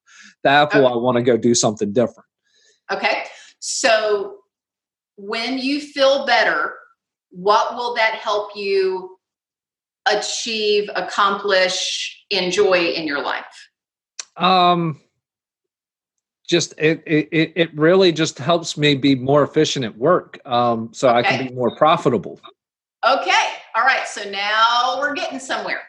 The 0.43 0.50
apple 0.50 0.86
okay. 0.86 0.93
I 0.93 0.97
want 0.97 1.17
to 1.17 1.24
go 1.24 1.38
do 1.38 1.53
something 1.55 1.93
different. 1.93 2.27
Okay. 2.91 3.24
So 3.59 4.38
when 5.17 5.57
you 5.57 5.81
feel 5.81 6.25
better, 6.25 6.75
what 7.38 7.75
will 7.75 7.94
that 7.96 8.15
help 8.15 8.56
you 8.56 9.17
achieve, 10.12 10.89
accomplish, 10.96 12.25
enjoy 12.32 12.79
in 12.79 13.06
your 13.06 13.22
life? 13.22 13.70
Um 14.36 15.00
just 16.48 16.74
it, 16.77 17.03
it 17.06 17.51
it 17.56 17.77
really 17.77 18.12
just 18.12 18.39
helps 18.39 18.77
me 18.77 18.96
be 18.96 19.13
more 19.15 19.44
efficient 19.44 19.86
at 19.86 19.96
work 19.98 20.39
um, 20.46 20.89
so 20.94 21.10
okay. 21.10 21.20
i 21.20 21.22
can 21.22 21.48
be 21.48 21.53
more 21.53 21.75
profitable 21.75 22.39
okay 23.06 23.51
all 23.75 23.84
right 23.84 24.08
so 24.08 24.27
now 24.29 24.98
we're 24.98 25.13
getting 25.13 25.39
somewhere 25.39 25.82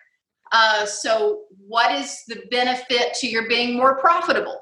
uh, 0.50 0.84
so 0.84 1.42
what 1.66 1.92
is 1.92 2.24
the 2.26 2.42
benefit 2.50 3.14
to 3.14 3.28
your 3.28 3.48
being 3.48 3.76
more 3.76 3.98
profitable 3.98 4.60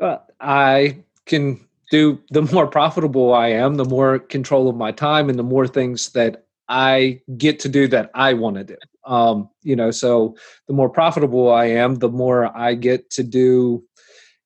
uh, 0.00 0.16
i 0.40 0.98
can 1.26 1.60
do 1.90 2.20
the 2.30 2.42
more 2.42 2.66
profitable 2.66 3.34
i 3.34 3.48
am 3.48 3.74
the 3.74 3.84
more 3.84 4.18
control 4.18 4.68
of 4.68 4.76
my 4.76 4.92
time 4.92 5.28
and 5.28 5.38
the 5.38 5.44
more 5.44 5.66
things 5.66 6.10
that 6.10 6.44
i 6.68 7.20
get 7.36 7.58
to 7.58 7.68
do 7.68 7.86
that 7.88 8.10
i 8.14 8.32
want 8.32 8.56
to 8.56 8.64
do. 8.64 8.76
Um, 9.04 9.48
you 9.62 9.76
know 9.76 9.90
so 9.90 10.36
the 10.68 10.74
more 10.74 10.90
profitable 10.90 11.52
i 11.52 11.66
am 11.66 11.96
the 11.96 12.08
more 12.08 12.56
i 12.56 12.74
get 12.74 13.10
to 13.10 13.22
do 13.22 13.82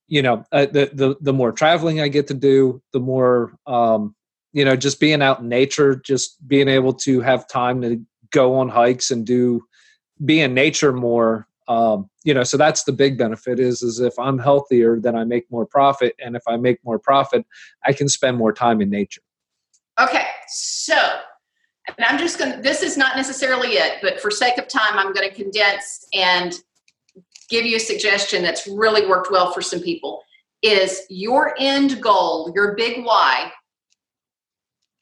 you 0.09 0.23
know 0.23 0.45
uh, 0.53 0.67
the, 0.67 0.91
the 0.93 1.17
the 1.21 1.33
more 1.33 1.53
traveling 1.53 2.01
i 2.01 2.09
get 2.09 2.27
to 2.29 2.35
do 2.35 2.83
the 2.93 3.01
more 3.01 3.57
um 3.67 4.15
you 4.53 4.65
know 4.65 4.77
just 4.77 5.01
being 5.01 5.23
out 5.23 5.41
in 5.41 5.49
nature 5.49 5.97
just 5.97 6.47
being 6.47 6.69
able 6.69 6.93
to 6.93 7.21
have 7.21 7.49
time 7.49 7.83
to 7.83 8.01
go 8.31 8.55
on 8.57 8.69
hikes 8.69 9.11
and 9.11 9.27
do 9.27 9.63
be 10.25 10.41
in 10.41 10.55
nature 10.55 10.93
more 10.93 11.47
um 11.69 12.09
you 12.25 12.35
know 12.35 12.43
so 12.43 12.57
that's 12.57 12.85
the 12.85 12.93
big 12.93 13.17
benefit 13.17 13.59
is 13.59 13.83
is 13.83 14.01
if 14.01 14.19
i'm 14.19 14.39
healthier 14.39 15.01
then 15.01 15.17
i 15.17 15.25
make 15.25 15.51
more 15.51 15.65
profit 15.65 16.15
and 16.23 16.37
if 16.37 16.43
i 16.47 16.57
make 16.57 16.79
more 16.85 16.99
profit 16.99 17.47
i 17.85 17.93
can 17.93 18.09
spend 18.09 18.37
more 18.37 18.53
time 18.53 18.81
in 18.81 18.91
nature. 18.91 19.23
Okay 20.01 20.27
so 20.49 20.99
and 21.87 22.05
i'm 22.07 22.19
just 22.19 22.39
gonna 22.39 22.61
this 22.61 22.83
is 22.83 22.97
not 22.97 23.17
necessarily 23.17 23.71
it 23.71 23.99
but 24.03 24.21
for 24.21 24.31
sake 24.31 24.59
of 24.59 24.69
time 24.69 24.99
i'm 24.99 25.13
to 25.15 25.31
condense 25.35 26.07
and 26.13 26.55
give 27.49 27.65
you 27.65 27.77
a 27.77 27.81
suggestion 27.81 28.43
that's 28.43 28.67
really 28.67 29.07
worked 29.07 29.31
well 29.31 29.53
for 29.53 29.63
some 29.63 29.81
people 29.81 30.23
is 30.65 31.03
your 31.11 31.55
end 31.59 32.03
goal, 32.03 32.51
your 32.55 32.75
big 32.75 33.05
why 33.05 33.53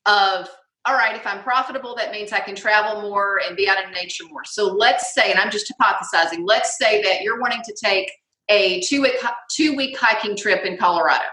of 0.06 0.48
all 0.84 0.94
right, 0.94 1.14
if 1.14 1.26
I'm 1.26 1.42
profitable, 1.42 1.94
that 1.96 2.10
means 2.10 2.32
I 2.32 2.40
can 2.40 2.54
travel 2.56 3.02
more 3.02 3.40
and 3.46 3.56
be 3.56 3.68
out 3.68 3.82
in 3.84 3.92
nature 3.92 4.24
more. 4.28 4.44
So 4.44 4.66
let's 4.72 5.14
say, 5.14 5.30
and 5.30 5.38
I'm 5.38 5.50
just 5.50 5.72
hypothesizing, 5.80 6.42
let's 6.44 6.76
say 6.76 7.02
that 7.02 7.22
you're 7.22 7.40
wanting 7.40 7.62
to 7.64 7.74
take 7.82 8.10
a 8.48 8.80
two 8.80 9.02
week 9.02 9.14
two 9.50 9.76
week 9.76 9.96
hiking 9.96 10.36
trip 10.36 10.64
in 10.64 10.76
Colorado. 10.76 11.24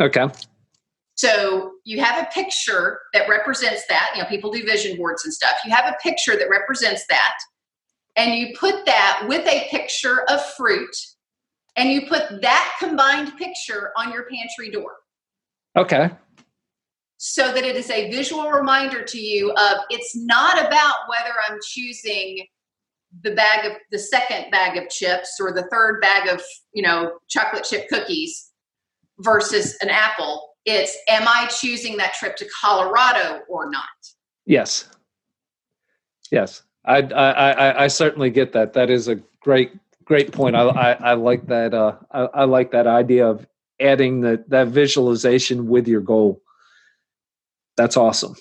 Okay. 0.00 0.28
So 1.14 1.72
you 1.84 2.00
have 2.00 2.22
a 2.22 2.28
picture 2.32 3.00
that 3.12 3.28
represents 3.28 3.86
that. 3.88 4.12
You 4.14 4.22
know, 4.22 4.28
people 4.28 4.50
do 4.50 4.64
vision 4.64 4.96
boards 4.96 5.24
and 5.24 5.32
stuff. 5.32 5.56
You 5.64 5.70
have 5.72 5.86
a 5.86 5.96
picture 6.02 6.36
that 6.36 6.48
represents 6.50 7.04
that 7.08 7.34
and 8.16 8.34
you 8.34 8.54
put 8.58 8.86
that 8.86 9.24
with 9.28 9.46
a 9.46 9.68
picture 9.70 10.22
of 10.30 10.44
fruit 10.56 10.94
and 11.76 11.90
you 11.90 12.06
put 12.06 12.40
that 12.42 12.76
combined 12.78 13.36
picture 13.36 13.92
on 13.96 14.12
your 14.12 14.24
pantry 14.24 14.70
door. 14.70 14.92
Okay. 15.76 16.10
So 17.22 17.52
that 17.52 17.64
it 17.64 17.76
is 17.76 17.90
a 17.90 18.10
visual 18.10 18.50
reminder 18.50 19.02
to 19.02 19.18
you 19.18 19.50
of 19.50 19.76
it's 19.90 20.16
not 20.16 20.58
about 20.58 20.94
whether 21.06 21.34
I'm 21.46 21.58
choosing 21.68 22.46
the 23.22 23.32
bag 23.32 23.66
of 23.66 23.72
the 23.90 23.98
second 23.98 24.50
bag 24.50 24.78
of 24.78 24.88
chips 24.88 25.36
or 25.38 25.52
the 25.52 25.68
third 25.70 26.00
bag 26.00 26.28
of, 26.28 26.40
you 26.72 26.82
know, 26.82 27.18
chocolate 27.28 27.64
chip 27.64 27.90
cookies 27.90 28.52
versus 29.18 29.76
an 29.82 29.90
apple. 29.90 30.48
It's 30.64 30.96
am 31.08 31.28
I 31.28 31.46
choosing 31.48 31.98
that 31.98 32.14
trip 32.14 32.36
to 32.36 32.48
Colorado 32.58 33.40
or 33.50 33.70
not? 33.70 33.84
Yes. 34.46 34.88
Yes. 36.30 36.62
I, 36.86 37.02
I, 37.02 37.84
I, 37.84 37.88
certainly 37.88 38.30
get 38.30 38.54
that. 38.54 38.72
That 38.72 38.88
is 38.88 39.08
a 39.08 39.16
great, 39.42 39.72
great 40.06 40.32
point. 40.32 40.56
I, 40.56 40.68
I, 40.68 40.92
I 40.92 41.12
like 41.12 41.46
that. 41.48 41.74
Uh, 41.74 41.96
I, 42.10 42.20
I 42.20 42.44
like 42.44 42.70
that 42.70 42.86
idea 42.86 43.28
of 43.28 43.46
adding 43.78 44.22
the, 44.22 44.42
that 44.48 44.68
visualization 44.68 45.68
with 45.68 45.86
your 45.86 46.00
goal. 46.00 46.40
That's 47.80 47.96
awesome. 47.96 48.36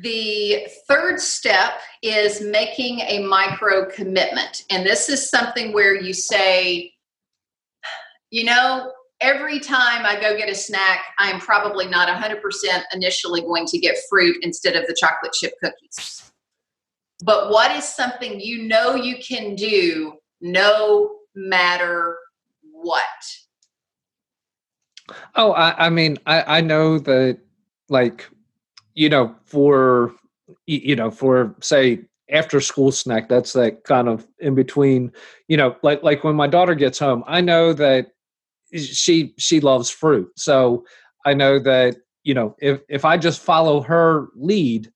The 0.00 0.66
third 0.88 1.20
step 1.20 1.72
is 2.02 2.40
making 2.40 3.00
a 3.00 3.22
micro 3.26 3.84
commitment. 3.90 4.64
And 4.70 4.86
this 4.86 5.10
is 5.10 5.28
something 5.28 5.74
where 5.74 5.94
you 5.94 6.14
say, 6.14 6.94
you 8.30 8.44
know, 8.44 8.90
every 9.20 9.60
time 9.60 10.06
I 10.06 10.18
go 10.18 10.34
get 10.34 10.48
a 10.48 10.54
snack, 10.54 11.00
I'm 11.18 11.40
probably 11.40 11.88
not 11.88 12.08
100% 12.08 12.40
initially 12.94 13.42
going 13.42 13.66
to 13.66 13.78
get 13.78 13.98
fruit 14.08 14.38
instead 14.40 14.76
of 14.76 14.86
the 14.86 14.96
chocolate 14.98 15.34
chip 15.34 15.52
cookies. 15.62 16.32
But 17.22 17.50
what 17.50 17.76
is 17.76 17.84
something 17.84 18.40
you 18.40 18.66
know 18.66 18.94
you 18.94 19.16
can 19.18 19.56
do 19.56 20.14
no 20.40 21.16
matter 21.34 22.16
what? 22.72 23.02
Oh, 25.34 25.52
I, 25.52 25.86
I 25.86 25.90
mean, 25.90 26.16
I, 26.24 26.58
I 26.58 26.60
know 26.62 26.98
that, 27.00 27.40
like, 27.90 28.26
you 29.00 29.08
know, 29.08 29.34
for, 29.46 30.14
you 30.66 30.94
know, 30.94 31.10
for 31.10 31.56
say 31.62 32.00
after 32.30 32.60
school 32.60 32.92
snack, 32.92 33.30
that's 33.30 33.54
that 33.54 33.82
kind 33.84 34.08
of 34.08 34.26
in 34.40 34.54
between, 34.54 35.10
you 35.48 35.56
know, 35.56 35.74
like, 35.82 36.02
like 36.02 36.22
when 36.22 36.36
my 36.36 36.46
daughter 36.46 36.74
gets 36.74 36.98
home, 36.98 37.24
I 37.26 37.40
know 37.40 37.72
that 37.72 38.08
she, 38.74 39.32
she 39.38 39.60
loves 39.60 39.88
fruit. 39.88 40.30
So 40.36 40.84
I 41.24 41.32
know 41.32 41.58
that, 41.60 41.96
you 42.24 42.34
know, 42.34 42.54
if, 42.58 42.82
if 42.90 43.06
I 43.06 43.16
just 43.16 43.40
follow 43.40 43.80
her 43.80 44.28
lead, 44.34 44.92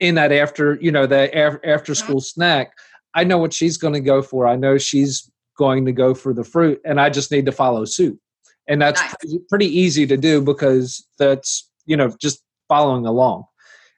in 0.00 0.14
that 0.14 0.32
after 0.32 0.78
you 0.80 0.90
know 0.90 1.04
the 1.04 1.36
after 1.36 1.92
mm-hmm. 1.92 1.92
school 1.92 2.22
snack 2.22 2.72
i 3.12 3.22
know 3.22 3.36
what 3.36 3.52
she's 3.52 3.76
going 3.76 3.92
to 3.92 4.00
go 4.00 4.22
for 4.22 4.46
i 4.46 4.56
know 4.56 4.78
she's 4.78 5.30
going 5.58 5.84
to 5.84 5.92
go 5.92 6.14
for 6.14 6.32
the 6.32 6.42
fruit 6.42 6.80
and 6.86 6.98
i 6.98 7.10
just 7.10 7.30
need 7.30 7.44
to 7.44 7.52
follow 7.52 7.84
suit 7.84 8.18
and 8.66 8.80
that's 8.80 8.98
nice. 9.02 9.14
pretty, 9.20 9.38
pretty, 9.50 9.66
easy 9.66 10.06
to 10.06 10.16
do 10.16 10.40
because 10.40 11.06
that's 11.18 11.70
you 11.84 11.98
know 11.98 12.10
just 12.18 12.42
following 12.70 13.04
along 13.04 13.44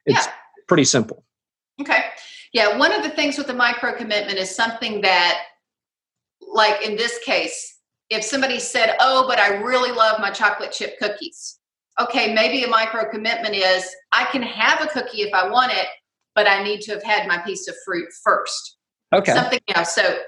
it's 0.05 0.25
yeah. 0.25 0.33
pretty 0.67 0.83
simple 0.83 1.23
okay 1.79 2.05
yeah 2.51 2.77
one 2.77 2.91
of 2.91 3.03
the 3.03 3.09
things 3.09 3.37
with 3.37 3.47
the 3.47 3.53
micro 3.53 3.95
commitment 3.95 4.37
is 4.37 4.53
something 4.53 4.99
that 4.99 5.43
like 6.41 6.85
in 6.85 6.97
this 6.97 7.19
case 7.23 7.79
if 8.09 8.23
somebody 8.23 8.59
said 8.59 8.95
oh 8.99 9.25
but 9.27 9.39
i 9.39 9.55
really 9.57 9.91
love 9.91 10.19
my 10.19 10.29
chocolate 10.29 10.71
chip 10.71 10.99
cookies 10.99 11.59
okay, 11.99 12.33
maybe 12.33 12.63
a 12.63 12.67
micro 12.67 13.09
commitment 13.09 13.55
is 13.55 13.87
I 14.11 14.25
can 14.25 14.41
have 14.41 14.81
a 14.81 14.87
cookie 14.87 15.21
if 15.21 15.33
I 15.33 15.49
want 15.49 15.71
it, 15.71 15.87
but 16.35 16.47
I 16.47 16.63
need 16.63 16.81
to 16.81 16.93
have 16.93 17.03
had 17.03 17.27
my 17.27 17.37
piece 17.39 17.67
of 17.67 17.75
fruit 17.85 18.07
first. 18.23 18.77
Okay. 19.13 19.33
Something 19.33 19.59
else. 19.75 19.93
So 19.93 20.19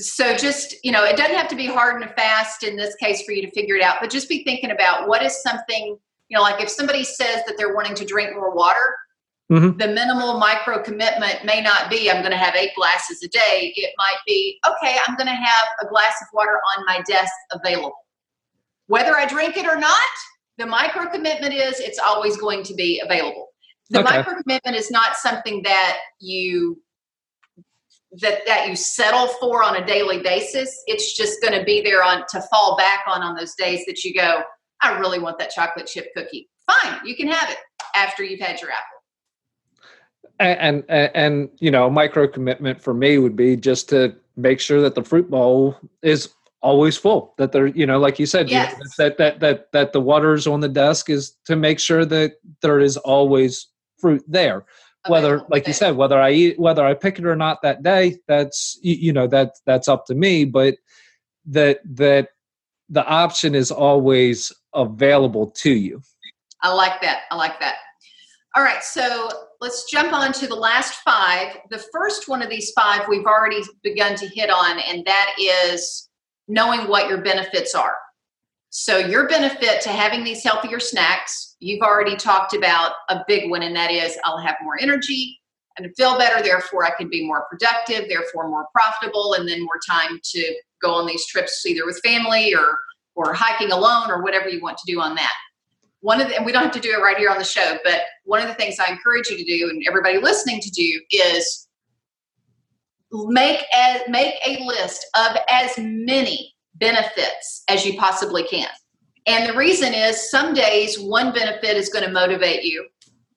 so 0.00 0.36
just, 0.36 0.74
you 0.82 0.90
know, 0.90 1.04
it 1.04 1.16
doesn't 1.16 1.36
have 1.36 1.46
to 1.48 1.54
be 1.54 1.66
hard 1.66 2.02
and 2.02 2.10
fast 2.14 2.64
in 2.64 2.76
this 2.76 2.96
case 2.96 3.22
for 3.22 3.30
you 3.30 3.42
to 3.42 3.50
figure 3.52 3.76
it 3.76 3.82
out, 3.82 3.98
but 4.00 4.10
just 4.10 4.28
be 4.28 4.42
thinking 4.42 4.72
about 4.72 5.06
what 5.06 5.22
is 5.22 5.40
something, 5.40 5.96
you 6.28 6.36
know, 6.36 6.42
like 6.42 6.62
if 6.62 6.68
somebody 6.68 7.04
says 7.04 7.42
that 7.46 7.56
they're 7.56 7.74
wanting 7.74 7.94
to 7.94 8.04
drink 8.04 8.34
more 8.34 8.54
water, 8.54 8.96
mm-hmm. 9.50 9.76
the 9.76 9.88
minimal 9.88 10.38
micro 10.38 10.82
commitment 10.82 11.44
may 11.44 11.60
not 11.60 11.90
be 11.90 12.10
I'm 12.10 12.20
going 12.22 12.32
to 12.32 12.38
have 12.38 12.54
eight 12.54 12.74
glasses 12.76 13.22
a 13.22 13.28
day. 13.28 13.72
It 13.76 13.92
might 13.98 14.18
be, 14.26 14.58
okay, 14.66 14.96
I'm 15.06 15.16
going 15.16 15.26
to 15.28 15.32
have 15.32 15.66
a 15.82 15.86
glass 15.86 16.14
of 16.22 16.28
water 16.32 16.60
on 16.76 16.86
my 16.86 17.02
desk 17.06 17.32
available 17.52 17.94
whether 18.86 19.16
I 19.16 19.26
drink 19.26 19.56
it 19.56 19.66
or 19.66 19.76
not, 19.76 20.08
the 20.58 20.66
micro 20.66 21.06
commitment 21.06 21.54
is 21.54 21.80
it's 21.80 21.98
always 21.98 22.36
going 22.36 22.62
to 22.64 22.74
be 22.74 23.00
available. 23.04 23.48
The 23.90 24.00
Okay. 24.00 24.18
micro 24.18 24.40
commitment 24.40 24.76
is 24.76 24.90
not 24.90 25.16
something 25.16 25.62
that 25.62 25.98
you 26.20 26.80
that 28.20 28.46
that 28.46 28.68
you 28.68 28.76
settle 28.76 29.26
for 29.26 29.64
on 29.64 29.76
a 29.76 29.84
daily 29.84 30.20
basis. 30.20 30.82
It's 30.86 31.16
just 31.16 31.42
going 31.42 31.58
to 31.58 31.64
be 31.64 31.82
there 31.82 32.02
on 32.04 32.24
to 32.28 32.40
fall 32.42 32.76
back 32.76 33.00
on 33.08 33.22
on 33.22 33.34
those 33.34 33.54
days 33.54 33.84
that 33.86 34.04
you 34.04 34.14
go, 34.14 34.42
I 34.84 34.98
really 34.98 35.18
want 35.18 35.38
that 35.38 35.50
chocolate 35.50 35.86
chip 35.86 36.08
cookie. 36.14 36.48
Fine, 36.70 37.00
you 37.04 37.16
can 37.16 37.26
have 37.28 37.50
it 37.50 37.56
after 37.96 38.22
you've 38.22 38.40
had 38.40 38.60
your 38.60 38.70
apple. 38.70 39.00
and, 40.40 40.84
and 40.88 41.10
and 41.14 41.48
you 41.60 41.70
know 41.70 41.88
micro 41.88 42.26
commitment 42.28 42.80
for 42.82 42.92
me 42.94 43.18
would 43.18 43.36
be 43.36 43.56
just 43.56 43.88
to 43.90 44.14
make 44.36 44.60
sure 44.60 44.80
that 44.80 44.94
the 44.94 45.02
fruit 45.04 45.30
bowl 45.30 45.76
is 46.02 46.30
always 46.60 46.96
full 46.96 47.34
that 47.38 47.52
there 47.52 47.66
you 47.68 47.86
know 47.86 47.98
like 48.00 48.18
you 48.18 48.26
said 48.26 48.48
Yes. 48.50 48.74
that 48.96 49.16
that 49.18 49.38
that 49.40 49.70
that 49.72 49.92
the 49.92 50.00
water's 50.00 50.46
on 50.46 50.60
the 50.60 50.68
desk 50.68 51.08
is 51.10 51.36
to 51.44 51.56
make 51.56 51.78
sure 51.78 52.04
that 52.06 52.32
there 52.62 52.80
is 52.80 52.96
always 52.96 53.68
fruit 53.98 54.24
there 54.26 54.64
whether 55.08 55.34
Available 55.34 55.46
like 55.50 55.66
you 55.68 55.74
said 55.74 55.94
whether 55.94 56.18
i 56.20 56.30
eat 56.32 56.58
whether 56.58 56.84
i 56.84 56.94
pick 56.94 57.18
it 57.18 57.26
or 57.26 57.36
not 57.36 57.60
that 57.62 57.82
day 57.82 58.16
that's 58.26 58.78
you, 58.82 58.94
you 58.96 59.12
know 59.12 59.26
that 59.28 59.52
that's 59.66 59.88
up 59.88 60.06
to 60.06 60.14
me 60.14 60.44
but 60.46 60.74
that 61.46 61.80
that 61.84 62.30
the 62.94 63.06
option 63.06 63.54
is 63.54 63.70
always 63.70 64.52
available 64.74 65.50
to 65.50 65.70
you 65.70 66.02
I 66.64 66.72
like 66.72 67.02
that. 67.02 67.24
I 67.30 67.36
like 67.36 67.60
that. 67.60 67.74
All 68.56 68.62
right, 68.62 68.82
so 68.82 69.28
let's 69.60 69.84
jump 69.90 70.14
on 70.14 70.32
to 70.32 70.46
the 70.46 70.54
last 70.54 70.94
five. 71.02 71.58
The 71.70 71.84
first 71.92 72.26
one 72.26 72.40
of 72.40 72.48
these 72.48 72.70
five 72.70 73.06
we've 73.06 73.26
already 73.26 73.62
begun 73.82 74.16
to 74.16 74.26
hit 74.26 74.48
on, 74.48 74.78
and 74.78 75.04
that 75.04 75.34
is 75.38 76.08
knowing 76.48 76.88
what 76.88 77.08
your 77.08 77.18
benefits 77.18 77.74
are. 77.74 77.96
So, 78.70 78.96
your 78.96 79.28
benefit 79.28 79.82
to 79.82 79.90
having 79.90 80.24
these 80.24 80.42
healthier 80.42 80.80
snacks, 80.80 81.56
you've 81.60 81.82
already 81.82 82.16
talked 82.16 82.54
about 82.54 82.92
a 83.10 83.20
big 83.28 83.50
one, 83.50 83.62
and 83.62 83.76
that 83.76 83.90
is 83.90 84.16
I'll 84.24 84.38
have 84.38 84.56
more 84.62 84.80
energy 84.80 85.38
and 85.76 85.94
feel 85.96 86.16
better, 86.16 86.42
therefore, 86.42 86.84
I 86.84 86.90
can 86.96 87.08
be 87.08 87.26
more 87.26 87.46
productive, 87.50 88.08
therefore, 88.08 88.48
more 88.48 88.66
profitable, 88.72 89.34
and 89.34 89.48
then 89.48 89.62
more 89.64 89.80
time 89.88 90.20
to 90.22 90.54
go 90.84 90.94
on 90.94 91.06
these 91.06 91.26
trips 91.26 91.64
either 91.66 91.86
with 91.86 92.00
family 92.04 92.54
or 92.54 92.78
or 93.16 93.32
hiking 93.32 93.70
alone 93.70 94.10
or 94.10 94.22
whatever 94.22 94.48
you 94.48 94.60
want 94.60 94.76
to 94.76 94.92
do 94.92 95.00
on 95.00 95.14
that 95.14 95.32
one 96.04 96.20
of 96.20 96.28
the, 96.28 96.36
and 96.36 96.44
we 96.44 96.52
don't 96.52 96.64
have 96.64 96.72
to 96.72 96.80
do 96.80 96.92
it 96.92 97.00
right 97.00 97.16
here 97.16 97.30
on 97.30 97.38
the 97.38 97.44
show, 97.44 97.78
but 97.82 98.02
one 98.24 98.42
of 98.42 98.46
the 98.46 98.52
things 98.54 98.76
I 98.78 98.92
encourage 98.92 99.30
you 99.30 99.38
to 99.38 99.44
do 99.44 99.70
and 99.70 99.82
everybody 99.88 100.18
listening 100.18 100.60
to 100.60 100.70
do 100.70 101.00
is 101.10 101.66
make 103.10 103.64
a, 103.74 104.00
make 104.10 104.34
a 104.46 104.62
list 104.64 105.06
of 105.16 105.38
as 105.48 105.72
many 105.78 106.54
benefits 106.74 107.64
as 107.68 107.86
you 107.86 107.98
possibly 107.98 108.42
can. 108.42 108.68
And 109.26 109.48
the 109.48 109.56
reason 109.56 109.94
is 109.94 110.30
some 110.30 110.52
days 110.52 111.00
one 111.00 111.32
benefit 111.32 111.74
is 111.74 111.88
going 111.88 112.04
to 112.04 112.12
motivate 112.12 112.64
you 112.64 112.86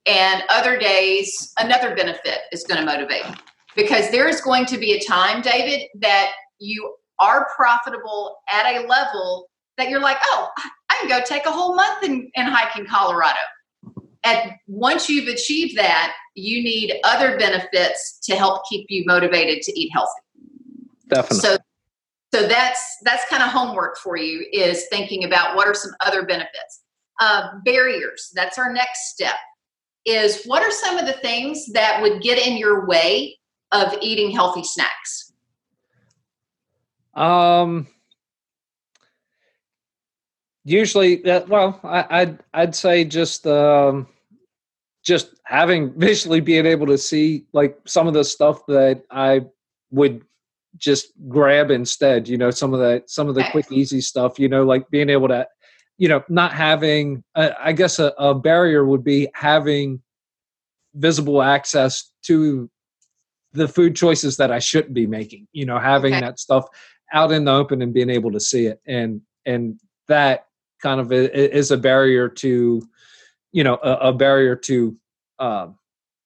and 0.05 0.43
other 0.49 0.77
days 0.77 1.53
another 1.57 1.95
benefit 1.95 2.39
is 2.51 2.65
going 2.65 2.81
to 2.81 2.85
motivate 2.85 3.23
you. 3.27 3.35
Because 3.77 4.11
there 4.11 4.27
is 4.27 4.41
going 4.41 4.65
to 4.65 4.77
be 4.77 4.91
a 4.91 4.99
time, 5.05 5.41
David, 5.41 5.87
that 5.99 6.31
you 6.59 6.95
are 7.19 7.47
profitable 7.55 8.37
at 8.51 8.65
a 8.65 8.87
level 8.87 9.49
that 9.77 9.89
you're 9.89 10.01
like, 10.01 10.17
oh, 10.23 10.49
I 10.89 10.97
can 10.99 11.09
go 11.09 11.21
take 11.23 11.45
a 11.45 11.51
whole 11.51 11.75
month 11.75 12.03
and, 12.03 12.29
and 12.35 12.49
hike 12.49 12.77
in 12.77 12.85
Colorado. 12.85 13.39
And 14.23 14.53
once 14.67 15.09
you've 15.09 15.27
achieved 15.27 15.77
that, 15.77 16.13
you 16.35 16.61
need 16.63 16.99
other 17.03 17.37
benefits 17.37 18.19
to 18.23 18.35
help 18.35 18.63
keep 18.69 18.87
you 18.89 19.03
motivated 19.05 19.61
to 19.63 19.79
eat 19.79 19.89
healthy. 19.93 20.21
definitely 21.07 21.39
So, 21.39 21.57
so 22.33 22.47
that's 22.47 22.97
that's 23.03 23.27
kind 23.29 23.41
of 23.41 23.49
homework 23.49 23.97
for 23.97 24.17
you 24.17 24.45
is 24.51 24.87
thinking 24.91 25.23
about 25.23 25.55
what 25.55 25.67
are 25.67 25.73
some 25.73 25.91
other 26.05 26.25
benefits. 26.25 26.83
Uh, 27.19 27.47
barriers. 27.65 28.31
That's 28.35 28.57
our 28.59 28.71
next 28.71 29.09
step. 29.09 29.35
Is 30.05 30.43
what 30.45 30.61
are 30.61 30.71
some 30.71 30.97
of 30.97 31.05
the 31.05 31.13
things 31.13 31.65
that 31.73 32.01
would 32.01 32.21
get 32.21 32.37
in 32.37 32.57
your 32.57 32.85
way 32.85 33.37
of 33.71 33.93
eating 34.01 34.29
healthy 34.29 34.63
snacks? 34.63 35.26
Um, 37.17 37.87
usually, 40.63 41.25
uh, 41.29 41.45
well, 41.47 41.79
I, 41.83 42.05
I'd 42.21 42.39
I'd 42.53 42.75
say 42.75 43.03
just 43.03 43.45
um, 43.47 44.07
just 45.03 45.29
having 45.45 45.93
visually 45.99 46.39
being 46.39 46.65
able 46.65 46.87
to 46.87 46.97
see 46.97 47.45
like 47.53 47.77
some 47.85 48.07
of 48.07 48.13
the 48.13 48.23
stuff 48.23 48.65
that 48.67 49.03
I 49.11 49.45
would 49.91 50.23
just 50.77 51.07
grab 51.27 51.71
instead. 51.71 52.27
You 52.27 52.37
know, 52.37 52.51
some 52.51 52.73
of 52.73 52.79
the 52.79 53.03
some 53.07 53.27
of 53.27 53.35
the 53.35 53.43
quick 53.43 53.65
easy 53.71 54.01
stuff. 54.01 54.39
You 54.39 54.47
know, 54.47 54.63
like 54.63 54.89
being 54.91 55.09
able 55.09 55.27
to, 55.29 55.47
you 55.97 56.07
know, 56.07 56.23
not 56.29 56.53
having. 56.53 57.23
Uh, 57.35 57.51
I 57.59 57.73
guess 57.73 57.97
a, 57.99 58.13
a 58.19 58.35
barrier 58.35 58.85
would 58.85 59.03
be 59.03 59.27
having 59.33 60.01
visible 60.93 61.41
access 61.41 62.11
to 62.23 62.69
the 63.53 63.67
food 63.67 63.95
choices 63.95 64.37
that 64.37 64.51
I 64.51 64.59
shouldn't 64.59 64.93
be 64.93 65.07
making. 65.07 65.47
You 65.51 65.65
know, 65.65 65.79
having 65.79 66.15
Okay. 66.15 66.21
that 66.21 66.39
stuff 66.39 66.67
out 67.13 67.31
in 67.31 67.45
the 67.45 67.51
open 67.51 67.81
and 67.81 67.93
being 67.93 68.09
able 68.09 68.31
to 68.31 68.39
see 68.39 68.65
it, 68.65 68.81
and 68.85 69.21
and 69.45 69.79
that 70.07 70.47
kind 70.81 70.99
of 70.99 71.11
is 71.11 71.71
a 71.71 71.77
barrier 71.77 72.29
to, 72.29 72.81
you 73.51 73.63
know, 73.63 73.79
a, 73.81 73.93
a 74.09 74.13
barrier 74.13 74.55
to, 74.55 74.95
um, 75.39 75.77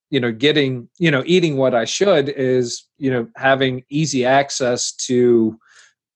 you 0.09 0.19
know, 0.19 0.31
getting 0.31 0.89
you 0.99 1.11
know 1.11 1.23
eating 1.25 1.57
what 1.57 1.73
I 1.73 1.85
should 1.85 2.29
is 2.29 2.85
you 2.97 3.11
know 3.11 3.27
having 3.35 3.83
easy 3.89 4.25
access 4.25 4.91
to 5.07 5.57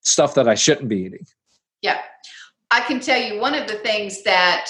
stuff 0.02 0.36
that 0.36 0.48
I 0.48 0.56
shouldn't 0.56 0.90
be 0.90 1.02
eating. 1.02 1.26
Yeah. 1.82 2.00
I 2.72 2.82
can 2.82 3.00
tell 3.00 3.22
you 3.22 3.40
one 3.40 3.54
of 3.54 3.68
the 3.68 3.78
things 3.78 4.24
that 4.24 4.70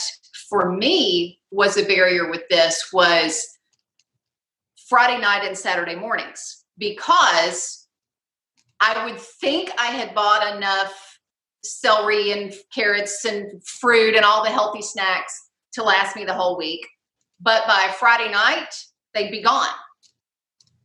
for 0.49 0.71
me 0.71 1.39
was 1.51 1.77
a 1.77 1.85
barrier 1.85 2.29
with 2.29 2.43
this 2.49 2.89
was 2.91 3.45
Friday 4.87 5.19
night 5.19 5.43
and 5.45 5.57
Saturday 5.57 5.95
mornings 5.95 6.63
because 6.77 7.84
I 8.85 9.05
would 9.05 9.19
think 9.19 9.71
I 9.79 9.87
had 9.87 10.13
bought 10.13 10.55
enough 10.55 10.93
celery 11.63 12.31
and 12.31 12.53
carrots 12.73 13.25
and 13.25 13.65
fruit 13.65 14.15
and 14.15 14.23
all 14.23 14.43
the 14.43 14.51
healthy 14.51 14.83
snacks 14.83 15.49
to 15.73 15.83
last 15.83 16.15
me 16.15 16.23
the 16.23 16.33
whole 16.33 16.57
week. 16.57 16.85
But 17.39 17.65
by 17.67 17.93
Friday 17.99 18.31
night, 18.31 18.69
they'd 19.13 19.31
be 19.31 19.41
gone. 19.41 19.73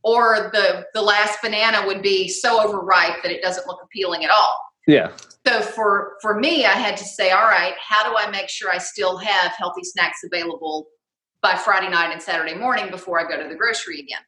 Or 0.03 0.49
the 0.51 0.85
the 0.95 1.01
last 1.01 1.39
banana 1.43 1.85
would 1.85 2.01
be 2.01 2.27
so 2.27 2.59
overripe 2.59 3.21
that 3.21 3.31
it 3.31 3.43
doesn't 3.43 3.67
look 3.67 3.81
appealing 3.83 4.25
at 4.25 4.31
all. 4.31 4.57
Yeah, 4.87 5.11
So 5.47 5.61
for 5.61 6.13
for 6.23 6.39
me, 6.39 6.65
I 6.65 6.71
had 6.71 6.97
to 6.97 7.03
say, 7.03 7.29
all 7.29 7.47
right, 7.47 7.75
how 7.79 8.09
do 8.09 8.17
I 8.17 8.31
make 8.31 8.49
sure 8.49 8.71
I 8.71 8.79
still 8.79 9.17
have 9.17 9.51
healthy 9.51 9.83
snacks 9.83 10.23
available 10.25 10.87
by 11.43 11.55
Friday 11.55 11.89
night 11.89 12.11
and 12.11 12.21
Saturday 12.21 12.55
morning 12.55 12.89
before 12.89 13.19
I 13.19 13.29
go 13.29 13.41
to 13.41 13.47
the 13.47 13.55
grocery 13.55 13.99
again? 13.99 14.21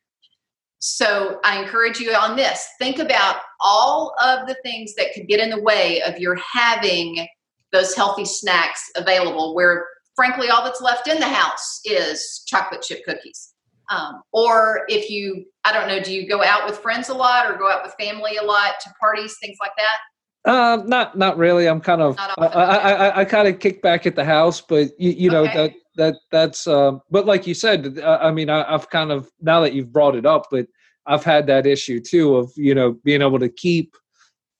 So 0.85 1.39
I 1.45 1.63
encourage 1.63 2.01
you 2.01 2.11
on 2.11 2.35
this. 2.35 2.67
Think 2.77 2.99
about 2.99 3.37
all 3.61 4.13
of 4.21 4.49
the 4.49 4.57
things 4.63 4.93
that 4.95 5.13
could 5.13 5.29
get 5.29 5.39
in 5.39 5.49
the 5.49 5.61
way 5.61 6.01
of 6.01 6.19
your 6.19 6.35
having 6.35 7.25
those 7.71 7.95
healthy 7.95 8.25
snacks 8.25 8.91
available 8.97 9.55
where 9.55 9.87
frankly 10.13 10.49
all 10.49 10.61
that's 10.61 10.81
left 10.81 11.07
in 11.07 11.21
the 11.21 11.27
house 11.27 11.79
is 11.85 12.43
chocolate 12.47 12.81
chip 12.81 13.05
cookies. 13.05 13.53
Um, 13.89 14.23
or 14.33 14.81
if 14.89 15.09
you, 15.09 15.45
I 15.63 15.71
don't 15.71 15.87
know, 15.87 16.01
do 16.01 16.13
you 16.13 16.27
go 16.27 16.43
out 16.43 16.65
with 16.65 16.79
friends 16.79 17.07
a 17.07 17.13
lot 17.13 17.49
or 17.49 17.57
go 17.57 17.71
out 17.71 17.83
with 17.85 17.95
family 17.97 18.35
a 18.35 18.43
lot 18.43 18.73
to 18.81 18.89
parties, 18.99 19.37
things 19.41 19.59
like 19.61 19.71
that? 19.77 19.97
Uh, 20.45 20.81
not 20.85 21.17
not 21.17 21.37
really. 21.37 21.67
I'm 21.67 21.79
kind 21.79 22.01
of 22.01 22.17
I, 22.19 22.45
I, 22.45 22.75
I, 22.91 23.19
I 23.21 23.25
kind 23.25 23.47
of 23.47 23.59
kick 23.59 23.81
back 23.81 24.05
at 24.05 24.15
the 24.15 24.25
house, 24.25 24.59
but 24.59 24.89
you, 24.99 25.11
you 25.11 25.29
know 25.29 25.43
Okay. 25.43 25.53
that 25.53 25.73
that 25.95 26.15
that's 26.31 26.67
um. 26.67 27.01
But 27.09 27.25
like 27.25 27.47
you 27.47 27.53
said, 27.53 27.99
uh, 27.99 28.19
I 28.21 28.31
mean, 28.31 28.49
I, 28.49 28.63
I've 28.73 28.89
kind 28.89 29.11
of 29.11 29.29
now 29.41 29.61
that 29.61 29.73
you've 29.73 29.93
brought 29.93 30.15
it 30.15 30.25
up, 30.25 30.47
but 30.51 30.67
I've 31.05 31.23
had 31.23 31.47
that 31.47 31.65
issue 31.65 32.01
too 32.01 32.35
of 32.35 32.51
you 32.57 32.75
know 32.75 32.93
being 33.05 33.21
able 33.21 33.39
to 33.39 33.47
keep 33.47 33.95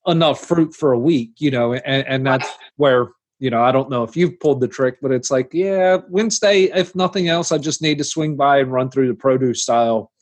enough 0.07 0.39
fruit 0.39 0.73
for 0.73 0.93
a 0.93 0.99
week, 0.99 1.31
you 1.39 1.51
know, 1.51 1.73
and, 1.73 2.07
and 2.07 2.25
that's 2.25 2.49
where 2.77 3.09
you 3.39 3.49
know 3.49 3.61
I 3.61 3.73
don't 3.73 3.89
know 3.89 4.03
if 4.03 4.15
you've 4.15 4.39
pulled 4.39 4.61
the 4.61 4.69
trick, 4.69 4.99
but 5.01 5.11
it's 5.11 5.31
like 5.31 5.53
yeah, 5.53 5.97
Wednesday, 6.07 6.63
if 6.73 6.95
nothing 6.95 7.27
else, 7.27 7.51
I 7.51 7.57
just 7.57 7.81
need 7.81 7.97
to 7.97 8.05
swing 8.05 8.37
by 8.37 8.59
and 8.59 8.71
run 8.71 8.89
through 8.89 9.09
the 9.09 9.15
produce 9.15 9.67
aisle 9.67 10.12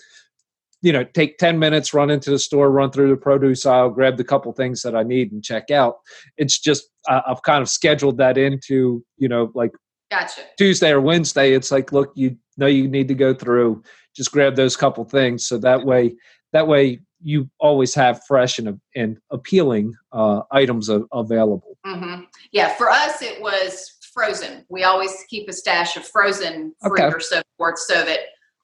you 0.82 0.92
know 0.92 1.04
take 1.04 1.38
10 1.38 1.60
minutes 1.60 1.94
run 1.94 2.10
into 2.10 2.30
the 2.30 2.40
store 2.40 2.72
run 2.72 2.92
through 2.92 3.10
the 3.10 3.16
produce 3.18 3.66
aisle 3.66 3.90
grab 3.90 4.18
the 4.18 4.24
couple 4.24 4.52
things 4.54 4.82
that 4.82 4.96
i 4.96 5.04
need 5.04 5.32
and 5.32 5.44
check 5.44 5.72
out 5.72 5.96
it's 6.38 6.60
just 6.60 6.90
I 7.08 7.22
i've 7.28 7.44
kind 7.44 7.62
of 7.62 7.70
scheduled 7.70 8.18
that 8.18 8.38
into 8.38 9.04
you 9.18 9.28
know 9.28 9.52
like 9.56 9.72
Gotcha. 10.10 10.42
tuesday 10.58 10.92
or 10.92 11.02
wednesday 11.02 11.54
it's 11.54 11.72
like 11.72 11.92
look 11.92 12.12
you 12.16 12.36
know 12.58 12.68
you 12.68 12.88
need 12.88 13.08
to 13.08 13.14
go 13.14 13.34
through 13.34 13.84
just 14.16 14.32
grab 14.32 14.56
those 14.56 14.76
couple 14.76 15.04
things 15.06 15.48
so 15.48 15.58
that 15.60 15.86
way 15.86 16.16
that 16.54 16.68
way 16.68 17.00
you 17.24 17.48
always 17.60 17.94
have 17.94 18.20
fresh 18.28 18.58
and, 18.58 18.82
and 18.96 19.18
appealing 19.30 19.94
uh, 20.12 20.42
items 20.52 20.90
a- 20.90 21.06
available 21.14 21.78
hmm 21.86 22.22
Yeah, 22.52 22.74
for 22.76 22.90
us 22.90 23.22
it 23.22 23.42
was 23.42 23.94
frozen. 24.14 24.66
We 24.70 24.84
always 24.84 25.24
keep 25.30 25.48
a 25.48 25.54
stash 25.54 25.96
of 25.96 26.06
frozen 26.06 26.76
fruit 26.82 27.00
Okay. 27.00 27.16
or 27.16 27.20
so 27.20 27.42
forth, 27.58 27.80
so 27.80 28.04
that 28.04 28.20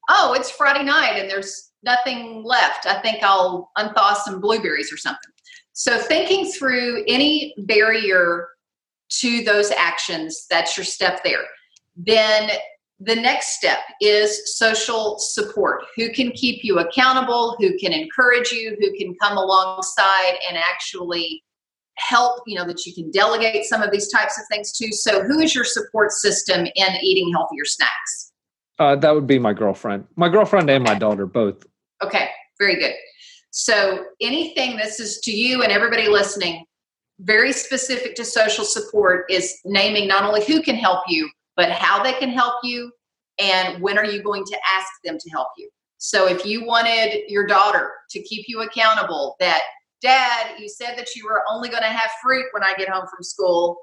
oh, 0.09 0.33
it's 0.33 0.51
Friday 0.51 0.83
night 0.83 1.13
and 1.17 1.29
there's 1.29 1.71
nothing 1.87 2.43
left. 2.43 2.85
I 2.85 3.01
think 3.01 3.23
I'll 3.23 3.71
unthaw 3.77 4.15
some 4.17 4.39
blueberries 4.39 4.93
or 4.93 4.97
something. 4.97 5.31
So 5.73 5.97
thinking 5.97 6.51
through 6.51 7.03
any 7.07 7.55
barrier 7.59 8.47
to 9.09 9.43
those 9.43 9.71
actions. 9.71 10.45
That's 10.49 10.77
your 10.77 10.83
step 10.83 11.23
there. 11.23 11.45
Then 11.95 12.49
the 12.99 13.15
next 13.15 13.57
step 13.57 13.79
is 14.01 14.57
social 14.57 15.17
support. 15.19 15.83
Who 15.95 16.11
can 16.11 16.31
keep 16.31 16.63
you 16.63 16.79
accountable? 16.79 17.55
Who 17.59 17.77
can 17.77 17.93
encourage 17.93 18.51
you? 18.51 18.75
Who 18.79 18.97
can 18.97 19.15
come 19.21 19.37
alongside 19.37 20.33
and 20.47 20.57
actually 20.57 21.43
help? 21.95 22.41
You 22.47 22.57
know, 22.57 22.65
that 22.65 22.85
you 22.85 22.93
can 22.93 23.11
delegate 23.11 23.65
some 23.65 23.81
of 23.81 23.91
these 23.91 24.11
types 24.11 24.39
of 24.39 24.45
things 24.51 24.71
to. 24.73 24.91
So, 24.91 25.23
who 25.23 25.39
is 25.39 25.53
your 25.53 25.63
support 25.63 26.11
system 26.11 26.65
in 26.65 26.95
eating 27.01 27.31
healthier 27.31 27.65
snacks? 27.65 28.33
Uh, 28.79 28.95
that 28.95 29.13
would 29.13 29.27
be 29.27 29.39
my 29.39 29.53
girlfriend. 29.53 30.05
My 30.15 30.29
girlfriend 30.29 30.69
and 30.69 30.83
my 30.83 30.95
daughter, 30.95 31.25
both. 31.25 31.65
Okay, 32.03 32.29
very 32.59 32.75
good. 32.75 32.93
So, 33.51 34.05
anything 34.21 34.77
this 34.77 34.99
is 34.99 35.19
to 35.21 35.31
you 35.31 35.63
and 35.63 35.71
everybody 35.71 36.07
listening, 36.07 36.65
very 37.19 37.51
specific 37.51 38.15
to 38.15 38.25
social 38.25 38.63
support 38.63 39.25
is 39.31 39.57
naming 39.65 40.07
not 40.07 40.23
only 40.23 40.45
who 40.45 40.61
can 40.61 40.75
help 40.75 41.03
you, 41.07 41.29
but 41.55 41.71
how 41.71 42.03
they 42.03 42.13
can 42.13 42.29
help 42.29 42.55
you 42.63 42.91
and 43.39 43.81
when 43.81 43.97
are 43.97 44.05
you 44.05 44.21
going 44.21 44.43
to 44.45 44.57
ask 44.75 44.87
them 45.03 45.17
to 45.19 45.29
help 45.31 45.47
you. 45.57 45.69
So, 45.97 46.27
if 46.27 46.45
you 46.45 46.65
wanted 46.65 47.23
your 47.29 47.47
daughter 47.47 47.91
to 48.11 48.21
keep 48.21 48.45
you 48.47 48.61
accountable, 48.61 49.35
that 49.39 49.63
dad, 50.01 50.59
you 50.59 50.69
said 50.69 50.95
that 50.97 51.15
you 51.15 51.25
were 51.25 51.43
only 51.49 51.69
going 51.69 51.83
to 51.83 51.89
have 51.89 52.11
fruit 52.23 52.45
when 52.51 52.63
I 52.63 52.75
get 52.75 52.89
home 52.89 53.05
from 53.09 53.23
school, 53.23 53.77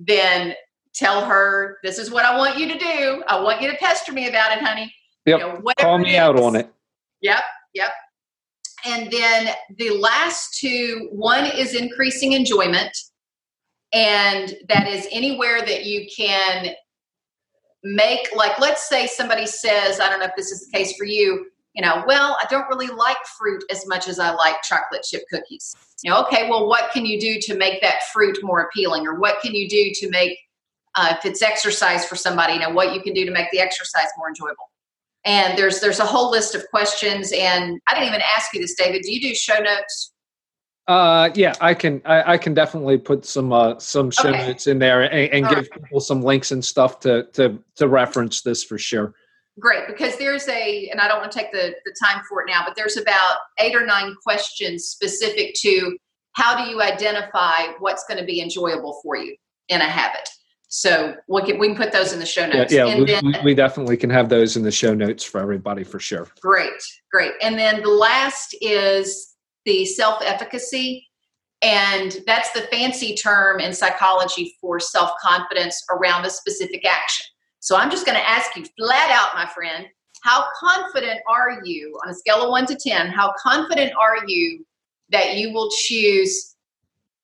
then 0.00 0.54
tell 0.94 1.24
her 1.24 1.78
this 1.84 1.98
is 1.98 2.10
what 2.10 2.24
I 2.24 2.36
want 2.36 2.58
you 2.58 2.66
to 2.68 2.78
do. 2.78 3.22
I 3.28 3.40
want 3.40 3.62
you 3.62 3.70
to 3.70 3.76
pester 3.76 4.12
me 4.12 4.28
about 4.28 4.56
it, 4.56 4.64
honey. 4.64 4.92
Yep. 5.26 5.40
You 5.40 5.46
know, 5.46 5.62
Call 5.78 5.98
me 5.98 6.16
out 6.16 6.38
on 6.40 6.56
it. 6.56 6.70
Yep. 7.26 7.42
Yep. 7.74 7.90
And 8.84 9.10
then 9.10 9.48
the 9.78 9.90
last 9.90 10.58
two 10.60 11.08
one 11.10 11.44
is 11.44 11.74
increasing 11.74 12.32
enjoyment. 12.32 12.96
And 13.92 14.54
that 14.68 14.86
is 14.86 15.08
anywhere 15.10 15.60
that 15.60 15.86
you 15.86 16.06
can 16.16 16.68
make, 17.82 18.28
like, 18.34 18.60
let's 18.60 18.88
say 18.88 19.08
somebody 19.08 19.46
says, 19.46 19.98
I 19.98 20.08
don't 20.08 20.20
know 20.20 20.26
if 20.26 20.36
this 20.36 20.52
is 20.52 20.66
the 20.66 20.76
case 20.76 20.96
for 20.96 21.04
you, 21.04 21.46
you 21.74 21.84
know, 21.84 22.04
well, 22.06 22.36
I 22.40 22.46
don't 22.48 22.68
really 22.68 22.88
like 22.88 23.16
fruit 23.38 23.64
as 23.70 23.86
much 23.88 24.06
as 24.06 24.20
I 24.20 24.30
like 24.30 24.62
chocolate 24.62 25.02
chip 25.02 25.22
cookies. 25.28 25.74
You 26.04 26.10
know, 26.10 26.22
okay, 26.22 26.48
well, 26.48 26.68
what 26.68 26.92
can 26.92 27.04
you 27.04 27.18
do 27.20 27.40
to 27.42 27.56
make 27.56 27.80
that 27.82 28.04
fruit 28.12 28.38
more 28.42 28.60
appealing? 28.60 29.06
Or 29.06 29.18
what 29.18 29.40
can 29.40 29.52
you 29.52 29.68
do 29.68 29.90
to 29.94 30.10
make, 30.10 30.38
uh, 30.94 31.16
if 31.18 31.24
it's 31.24 31.42
exercise 31.42 32.06
for 32.06 32.14
somebody, 32.14 32.54
you 32.54 32.60
know, 32.60 32.70
what 32.70 32.94
you 32.94 33.00
can 33.00 33.14
do 33.14 33.24
to 33.24 33.32
make 33.32 33.50
the 33.50 33.60
exercise 33.60 34.06
more 34.16 34.28
enjoyable? 34.28 34.70
And 35.26 35.58
there's 35.58 35.80
there's 35.80 35.98
a 35.98 36.06
whole 36.06 36.30
list 36.30 36.54
of 36.54 36.66
questions 36.70 37.32
and 37.32 37.80
i 37.88 37.94
didn't 37.94 38.08
even 38.08 38.22
ask 38.34 38.54
you 38.54 38.60
this 38.60 38.74
david 38.74 39.02
do 39.02 39.12
you 39.12 39.20
do 39.20 39.34
show 39.34 39.58
notes 39.58 40.12
uh 40.88 41.28
yeah 41.34 41.52
i 41.60 41.74
can 41.74 42.00
i, 42.06 42.34
I 42.34 42.38
can 42.38 42.54
definitely 42.54 42.96
put 42.96 43.26
some 43.26 43.52
uh 43.52 43.78
some 43.78 44.10
show 44.10 44.30
okay. 44.30 44.46
notes 44.46 44.66
in 44.66 44.78
there 44.78 45.02
and, 45.02 45.32
and 45.32 45.48
give 45.48 45.68
right. 45.70 45.82
people 45.82 46.00
some 46.00 46.22
links 46.22 46.52
and 46.52 46.64
stuff 46.64 47.00
to 47.00 47.24
to 47.32 47.58
to 47.74 47.88
reference 47.88 48.40
this 48.40 48.64
for 48.64 48.78
sure 48.78 49.12
great 49.58 49.86
because 49.86 50.16
there's 50.16 50.48
a 50.48 50.88
and 50.90 51.00
i 51.00 51.08
don't 51.08 51.18
want 51.18 51.30
to 51.30 51.38
take 51.38 51.52
the 51.52 51.74
the 51.84 51.94
time 52.02 52.22
for 52.28 52.42
it 52.42 52.46
now 52.48 52.62
but 52.64 52.76
there's 52.76 52.96
about 52.96 53.36
eight 53.58 53.74
or 53.74 53.84
nine 53.84 54.14
questions 54.22 54.84
specific 54.86 55.54
to 55.54 55.96
how 56.32 56.62
do 56.62 56.70
you 56.70 56.82
identify 56.82 57.66
what's 57.78 58.04
going 58.06 58.20
to 58.20 58.26
be 58.26 58.40
enjoyable 58.40 59.00
for 59.02 59.16
you 59.16 59.34
in 59.68 59.80
a 59.80 59.88
habit 59.88 60.28
so 60.68 61.14
we 61.28 61.42
can, 61.42 61.58
we 61.58 61.68
can 61.68 61.76
put 61.76 61.92
those 61.92 62.12
in 62.12 62.18
the 62.18 62.26
show 62.26 62.46
notes. 62.46 62.72
Yeah, 62.72 62.86
yeah 62.86 62.98
we, 62.98 63.04
then, 63.06 63.44
we, 63.44 63.54
definitely 63.54 63.96
can 63.96 64.10
have 64.10 64.28
those 64.28 64.56
in 64.56 64.62
the 64.62 64.72
show 64.72 64.94
notes 64.94 65.22
for 65.22 65.40
everybody 65.40 65.84
for 65.84 66.00
sure. 66.00 66.28
Great, 66.40 66.82
great. 67.12 67.32
And 67.40 67.58
then 67.58 67.82
the 67.82 67.90
last 67.90 68.56
is 68.60 69.36
the 69.64 69.84
self 69.84 70.22
efficacy. 70.22 71.06
And 71.62 72.18
that's 72.26 72.52
the 72.52 72.62
fancy 72.72 73.14
term 73.14 73.60
in 73.60 73.72
psychology 73.72 74.56
for 74.60 74.80
self 74.80 75.12
confidence 75.22 75.82
around 75.90 76.26
a 76.26 76.30
specific 76.30 76.84
action. 76.84 77.26
So 77.60 77.76
I'm 77.76 77.90
just 77.90 78.04
going 78.04 78.18
to 78.18 78.28
ask 78.28 78.54
you 78.56 78.64
flat 78.78 79.10
out, 79.10 79.34
my 79.34 79.50
friend, 79.52 79.86
how 80.22 80.44
confident 80.58 81.20
are 81.28 81.60
you 81.64 81.98
on 82.04 82.10
a 82.10 82.14
scale 82.14 82.42
of 82.42 82.50
one 82.50 82.66
to 82.66 82.76
10? 82.76 83.08
How 83.08 83.32
confident 83.40 83.92
are 83.98 84.18
you 84.26 84.64
that 85.10 85.36
you 85.36 85.52
will 85.52 85.70
choose 85.70 86.56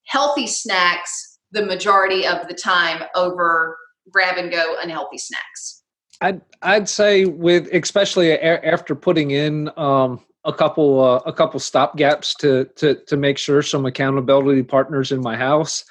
healthy 0.05 0.47
snacks 0.47 1.32
the 1.53 1.65
majority 1.65 2.27
of 2.27 2.49
the 2.49 2.55
time 2.55 3.03
over 3.15 3.79
grab 4.11 4.37
and 4.37 4.51
go 4.51 4.77
unhealthy 4.83 5.19
snacks. 5.19 5.83
I'd 6.21 6.41
I'd 6.62 6.88
say 6.88 7.25
with 7.25 7.69
especially 7.73 8.31
a, 8.31 8.65
after 8.65 8.95
putting 8.95 9.33
in 9.33 9.71
um, 9.77 10.25
a 10.45 10.53
couple 10.53 11.01
uh, 11.01 11.21
a 11.27 11.33
couple 11.33 11.61
stop 11.61 11.97
gaps 11.97 12.35
to 12.37 12.67
to 12.77 12.95
to 13.07 13.17
make 13.17 13.38
sure 13.38 13.62
some 13.62 13.87
accountability 13.87 14.62
partners 14.62 15.12
in 15.12 15.21
my 15.21 15.37
house. 15.37 15.85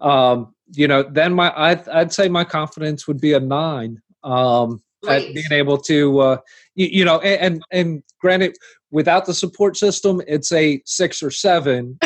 Um, 0.00 0.54
you 0.74 0.86
know, 0.86 1.02
then 1.02 1.32
my 1.34 1.52
I'd, 1.56 1.88
I'd 1.88 2.12
say 2.12 2.28
my 2.28 2.44
confidence 2.44 3.08
would 3.08 3.20
be 3.20 3.32
a 3.32 3.40
nine 3.40 4.00
um, 4.22 4.82
at 5.08 5.22
being 5.34 5.52
able 5.52 5.78
to 5.78 6.20
uh, 6.20 6.36
you, 6.74 6.86
you 6.86 7.04
know 7.04 7.20
and, 7.20 7.40
and 7.40 7.62
and 7.70 8.02
granted 8.20 8.56
without 8.90 9.26
the 9.26 9.34
support 9.34 9.76
system 9.76 10.20
it's 10.26 10.50
a 10.52 10.82
six 10.84 11.22
or 11.22 11.30
seven 11.30 11.98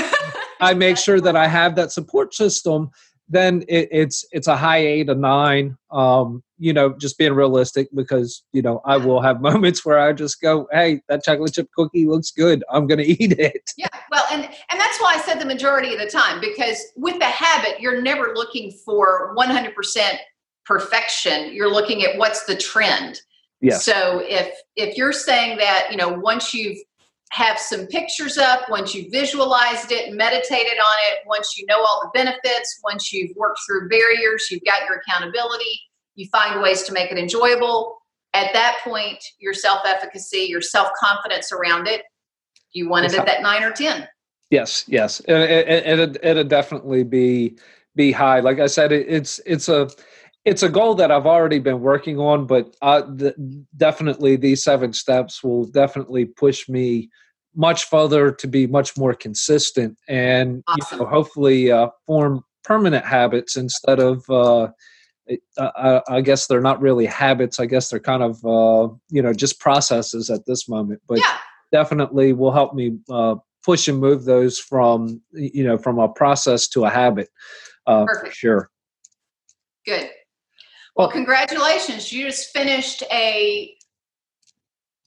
I 0.63 0.75
make 0.75 0.97
sure 0.97 1.21
that 1.21 1.37
I 1.37 1.49
have 1.49 1.75
that 1.77 1.93
support 1.93 2.35
system, 2.35 2.91
then 3.29 3.65
it, 3.67 3.89
it's 3.91 4.25
it's 4.31 4.47
a 4.47 4.57
high 4.57 4.79
eight, 4.79 5.09
a 5.09 5.15
nine. 5.15 5.77
Um, 5.91 6.43
you 6.59 6.73
know, 6.73 6.95
just 6.97 7.19
being 7.19 7.33
realistic 7.33 7.89
because 7.95 8.45
you 8.53 8.63
know 8.63 8.81
I 8.85 8.97
will 8.97 9.21
have 9.21 9.41
moments 9.51 9.85
where 9.85 9.99
I 9.99 10.13
just 10.13 10.41
go, 10.41 10.69
"Hey, 10.71 11.03
that 11.09 11.25
chocolate 11.25 11.55
chip 11.55 11.69
cookie 11.77 12.07
looks 12.07 12.31
good. 12.31 12.63
I'm 12.71 12.87
going 12.87 12.99
to 13.05 13.07
eat 13.07 13.33
it." 13.39 13.71
Yeah, 13.77 13.89
well, 14.11 14.25
and 14.31 14.45
and 14.45 14.81
that's 14.81 15.01
why 15.01 15.15
I 15.17 15.23
said 15.23 15.41
the 15.41 15.47
majority 15.47 15.93
of 15.93 15.99
the 15.99 16.09
time 16.09 16.41
because 16.41 16.81
with 16.97 17.19
the 17.19 17.27
habit, 17.27 17.81
you're 17.81 18.01
never 18.01 18.33
looking 18.35 18.71
for 18.85 19.35
100 19.35 19.75
percent 19.75 20.19
perfection. 20.65 21.53
You're 21.53 21.73
looking 21.73 22.05
at 22.05 22.17
what's 22.19 22.45
the 22.45 22.57
trend. 22.57 23.21
Yeah. 23.61 23.79
So 23.79 24.21
if 24.25 24.55
if 24.77 24.97
you're 24.97 25.13
saying 25.13 25.59
that 25.59 25.89
you 25.91 25.97
know 25.97 26.09
once 26.09 26.53
you've 26.53 26.79
have 27.33 27.59
some 27.59 27.87
pictures 27.87 28.37
up 28.37 28.69
once 28.69 28.95
you've 28.95 29.11
visualized 29.11 29.91
it, 29.91 30.13
meditated 30.13 30.79
on 30.79 30.97
it, 31.11 31.21
once 31.27 31.57
you 31.57 31.65
know 31.65 31.83
all 31.83 32.03
the 32.03 32.11
benefits, 32.13 32.79
once 32.85 33.11
you've 33.11 33.35
worked 33.37 33.59
through 33.67 33.89
barriers, 33.89 34.49
you've 34.51 34.65
got 34.65 34.83
your 34.87 34.99
accountability, 34.99 35.81
you 36.15 36.29
find 36.31 36.61
ways 36.61 36.83
to 36.83 36.93
make 36.93 37.11
it 37.11 37.17
enjoyable. 37.17 37.97
At 38.35 38.53
that 38.53 38.81
point, 38.85 39.25
your 39.39 39.55
self 39.55 39.81
efficacy, 39.87 40.41
your 40.41 40.61
self 40.61 40.91
confidence 41.03 41.53
around 41.53 41.89
it, 41.89 42.03
you 42.75 42.91
want 42.91 43.07
it 43.07 43.15
at 43.19 43.25
that 43.25 43.41
nine 43.41 43.63
or 43.63 43.73
10. 43.73 44.07
Yes, 44.51 44.85
yes. 44.87 45.21
It, 45.21 45.35
it, 45.35 45.99
it, 45.99 46.19
it'd 46.23 46.49
definitely 46.49 47.03
be 47.03 47.57
be 47.97 48.13
high. 48.13 48.41
Like 48.41 48.61
I 48.61 48.67
said, 48.67 48.93
it, 48.93 49.07
it's 49.09 49.41
it's 49.47 49.71
a 49.71 49.89
it's 50.45 50.63
a 50.63 50.69
goal 50.69 50.95
that 50.97 51.11
I've 51.11 51.27
already 51.27 51.59
been 51.59 51.81
working 51.81 52.19
on, 52.19 52.47
but 52.47 52.75
uh, 52.83 53.03
definitely 53.77 54.37
these 54.37 54.65
seven 54.65 54.93
steps 54.93 55.43
will 55.43 55.65
definitely 55.65 56.25
push 56.25 56.69
me 56.69 57.11
much 57.55 57.85
further 57.85 58.33
to 58.33 58.49
be 58.49 58.67
much 58.67 58.97
more 58.97 59.15
consistent 59.15 59.99
and 60.09 60.65
awesome. 60.67 60.99
you 60.99 61.05
know, 61.05 61.11
hopefully 61.11 61.71
uh, 61.71 61.89
form 62.07 62.43
permanent 62.65 63.05
habits 63.05 63.57
instead 63.57 64.01
of 64.01 64.29
uh, 64.31 64.69
I, 65.59 66.01
I, 66.09 66.21
guess 66.21 66.47
they're 66.47 66.61
not 66.61 66.81
really 66.81 67.07
habits. 67.07 67.61
I 67.61 67.67
guess 67.67 67.89
they're 67.89 68.01
kind 68.01 68.23
of 68.23 68.45
uh, 68.45 68.93
you 69.11 69.23
know 69.23 69.33
just 69.33 69.61
processes 69.61 70.31
at 70.31 70.47
this 70.47 70.69
moment, 70.69 71.03
but 71.07 71.19
yeah. 71.19 71.37
definitely 71.71 72.33
will 72.33 72.53
help 72.53 72.75
me 72.75 72.99
uh, 73.11 73.37
push 73.65 73.87
and 73.87 73.99
move 73.99 74.25
those 74.25 74.59
from 74.59 75.21
you 75.33 75.65
know 75.65 75.79
from 75.79 75.99
a 75.99 76.09
process 76.09 76.67
to 76.69 76.85
a 76.85 76.91
habit 76.91 77.29
uh, 77.87 78.07
for 78.07 78.31
sure. 78.31 78.71
Good. 79.87 80.11
Well, 80.97 81.09
congratulations! 81.09 82.13
You 82.13 82.27
just 82.27 82.51
finished 82.51 83.03
a 83.11 83.75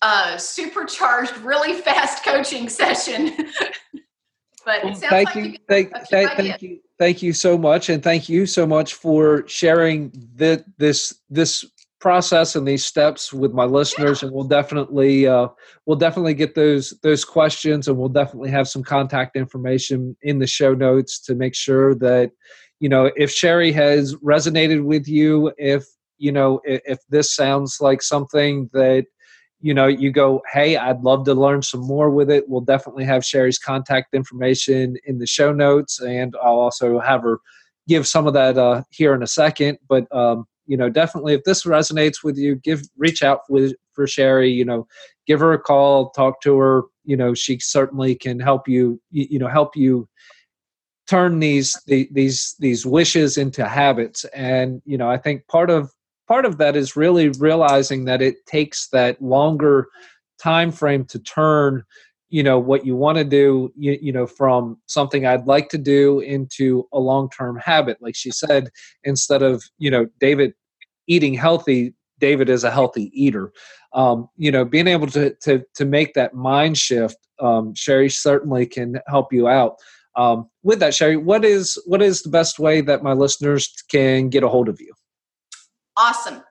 uh, 0.01 0.37
supercharged, 0.37 1.37
really 1.37 1.73
fast 1.73 2.23
coaching 2.23 2.69
session. 2.69 3.33
but 4.65 4.83
well, 4.83 4.93
thank 4.95 5.11
like 5.11 5.35
you, 5.35 5.43
you 5.43 5.57
thank, 5.67 5.91
thank, 6.09 6.31
thank 6.31 6.61
you, 6.61 6.79
thank 6.97 7.21
you 7.21 7.33
so 7.33 7.57
much, 7.57 7.89
and 7.89 8.03
thank 8.03 8.29
you 8.29 8.45
so 8.45 8.65
much 8.65 8.95
for 8.95 9.47
sharing 9.47 10.11
the, 10.35 10.63
this 10.77 11.21
this 11.29 11.65
process 12.05 12.55
and 12.55 12.67
these 12.67 12.85
steps 12.85 13.33
with 13.33 13.51
my 13.51 13.63
listeners 13.63 14.21
yeah. 14.21 14.27
and 14.27 14.35
we'll 14.35 14.43
definitely 14.43 15.25
uh, 15.25 15.47
we'll 15.87 15.97
definitely 15.97 16.35
get 16.35 16.53
those 16.53 16.91
those 17.01 17.25
questions 17.25 17.87
and 17.87 17.97
we'll 17.97 18.09
definitely 18.09 18.51
have 18.51 18.67
some 18.67 18.83
contact 18.83 19.35
information 19.35 20.15
in 20.21 20.37
the 20.37 20.45
show 20.45 20.75
notes 20.75 21.19
to 21.19 21.33
make 21.33 21.55
sure 21.55 21.95
that 21.95 22.29
you 22.79 22.89
know 22.89 23.11
if 23.15 23.31
sherry 23.31 23.71
has 23.71 24.15
resonated 24.15 24.83
with 24.83 25.07
you 25.07 25.51
if 25.57 25.85
you 26.17 26.31
know 26.31 26.59
if, 26.63 26.81
if 26.85 26.99
this 27.09 27.35
sounds 27.35 27.77
like 27.81 28.01
something 28.01 28.69
that 28.73 29.05
you 29.65 29.73
know, 29.73 29.87
you 29.87 30.11
go, 30.11 30.43
hey, 30.53 30.77
I'd 30.77 31.01
love 31.01 31.25
to 31.25 31.33
learn 31.33 31.63
some 31.63 31.79
more 31.79 32.11
with 32.11 32.29
it. 32.29 32.47
We'll 32.47 32.61
definitely 32.61 33.03
have 33.05 33.25
Sherry's 33.25 33.57
contact 33.57 34.13
information 34.13 34.95
in 35.05 35.17
the 35.17 35.25
show 35.25 35.51
notes, 35.51 35.99
and 35.99 36.35
I'll 36.39 36.59
also 36.59 36.99
have 36.99 37.23
her 37.23 37.39
give 37.87 38.07
some 38.07 38.27
of 38.27 38.33
that 38.33 38.59
uh, 38.59 38.83
here 38.91 39.15
in 39.15 39.23
a 39.23 39.27
second. 39.27 39.79
But 39.89 40.05
um, 40.15 40.45
you 40.67 40.77
know, 40.77 40.89
definitely, 40.89 41.33
if 41.33 41.45
this 41.45 41.63
resonates 41.63 42.23
with 42.23 42.37
you, 42.37 42.57
give 42.57 42.81
reach 42.95 43.23
out 43.23 43.39
with 43.49 43.73
for 43.93 44.05
Sherry. 44.05 44.51
You 44.51 44.65
know, 44.65 44.87
give 45.25 45.39
her 45.39 45.53
a 45.53 45.59
call, 45.59 46.11
talk 46.11 46.41
to 46.41 46.57
her. 46.57 46.83
You 47.03 47.17
know, 47.17 47.33
she 47.33 47.57
certainly 47.59 48.13
can 48.13 48.39
help 48.39 48.67
you. 48.67 49.01
You 49.09 49.39
know, 49.39 49.47
help 49.47 49.75
you 49.75 50.07
turn 51.07 51.39
these 51.39 51.79
the, 51.87 52.07
these 52.11 52.55
these 52.59 52.85
wishes 52.85 53.37
into 53.37 53.67
habits. 53.67 54.25
And 54.33 54.81
you 54.85 54.97
know 54.97 55.09
i 55.09 55.17
think 55.17 55.47
part 55.47 55.69
of 55.69 55.91
part 56.27 56.45
of 56.45 56.57
that 56.57 56.75
is 56.75 56.95
really 56.95 57.29
realizing 57.29 58.05
that 58.05 58.21
it 58.21 58.45
takes 58.45 58.89
that 58.89 59.21
longer 59.21 59.87
time 60.41 60.71
frame 60.71 61.05
to 61.05 61.19
turn 61.19 61.83
you 62.29 62.43
know 62.43 62.59
what 62.59 62.85
you 62.85 62.95
want 62.95 63.17
to 63.17 63.23
do 63.23 63.71
you, 63.77 63.97
you 64.01 64.11
know 64.11 64.25
from 64.25 64.77
something 64.87 65.25
i'd 65.25 65.47
like 65.47 65.69
to 65.69 65.77
do 65.77 66.19
into 66.19 66.87
a 66.91 66.99
long-term 66.99 67.57
habit. 67.57 67.97
Like 68.01 68.15
she 68.15 68.31
said 68.31 68.69
instead 69.03 69.41
of 69.41 69.63
you 69.77 69.91
know 69.91 70.07
david 70.19 70.53
eating 71.07 71.33
healthy 71.33 71.93
david 72.19 72.49
is 72.49 72.63
a 72.63 72.71
healthy 72.71 73.11
eater. 73.13 73.51
Um, 73.93 74.27
you 74.35 74.51
know 74.51 74.65
being 74.65 74.87
able 74.87 75.07
to 75.07 75.35
to 75.41 75.63
to 75.75 75.85
make 75.85 76.13
that 76.15 76.33
mind 76.33 76.77
shift 76.77 77.17
um, 77.39 77.73
sherry 77.75 78.09
certainly 78.09 78.65
can 78.65 78.99
help 79.07 79.31
you 79.31 79.47
out 79.47 79.75
um, 80.15 80.49
with 80.63 80.79
that 80.79 80.93
sherry 80.93 81.17
what 81.17 81.43
is 81.43 81.81
what 81.85 82.01
is 82.01 82.21
the 82.21 82.29
best 82.29 82.59
way 82.59 82.81
that 82.81 83.03
my 83.03 83.13
listeners 83.13 83.71
can 83.89 84.29
get 84.29 84.43
a 84.43 84.49
hold 84.49 84.69
of 84.69 84.79
you? 84.79 84.93
Awesome. 85.97 86.41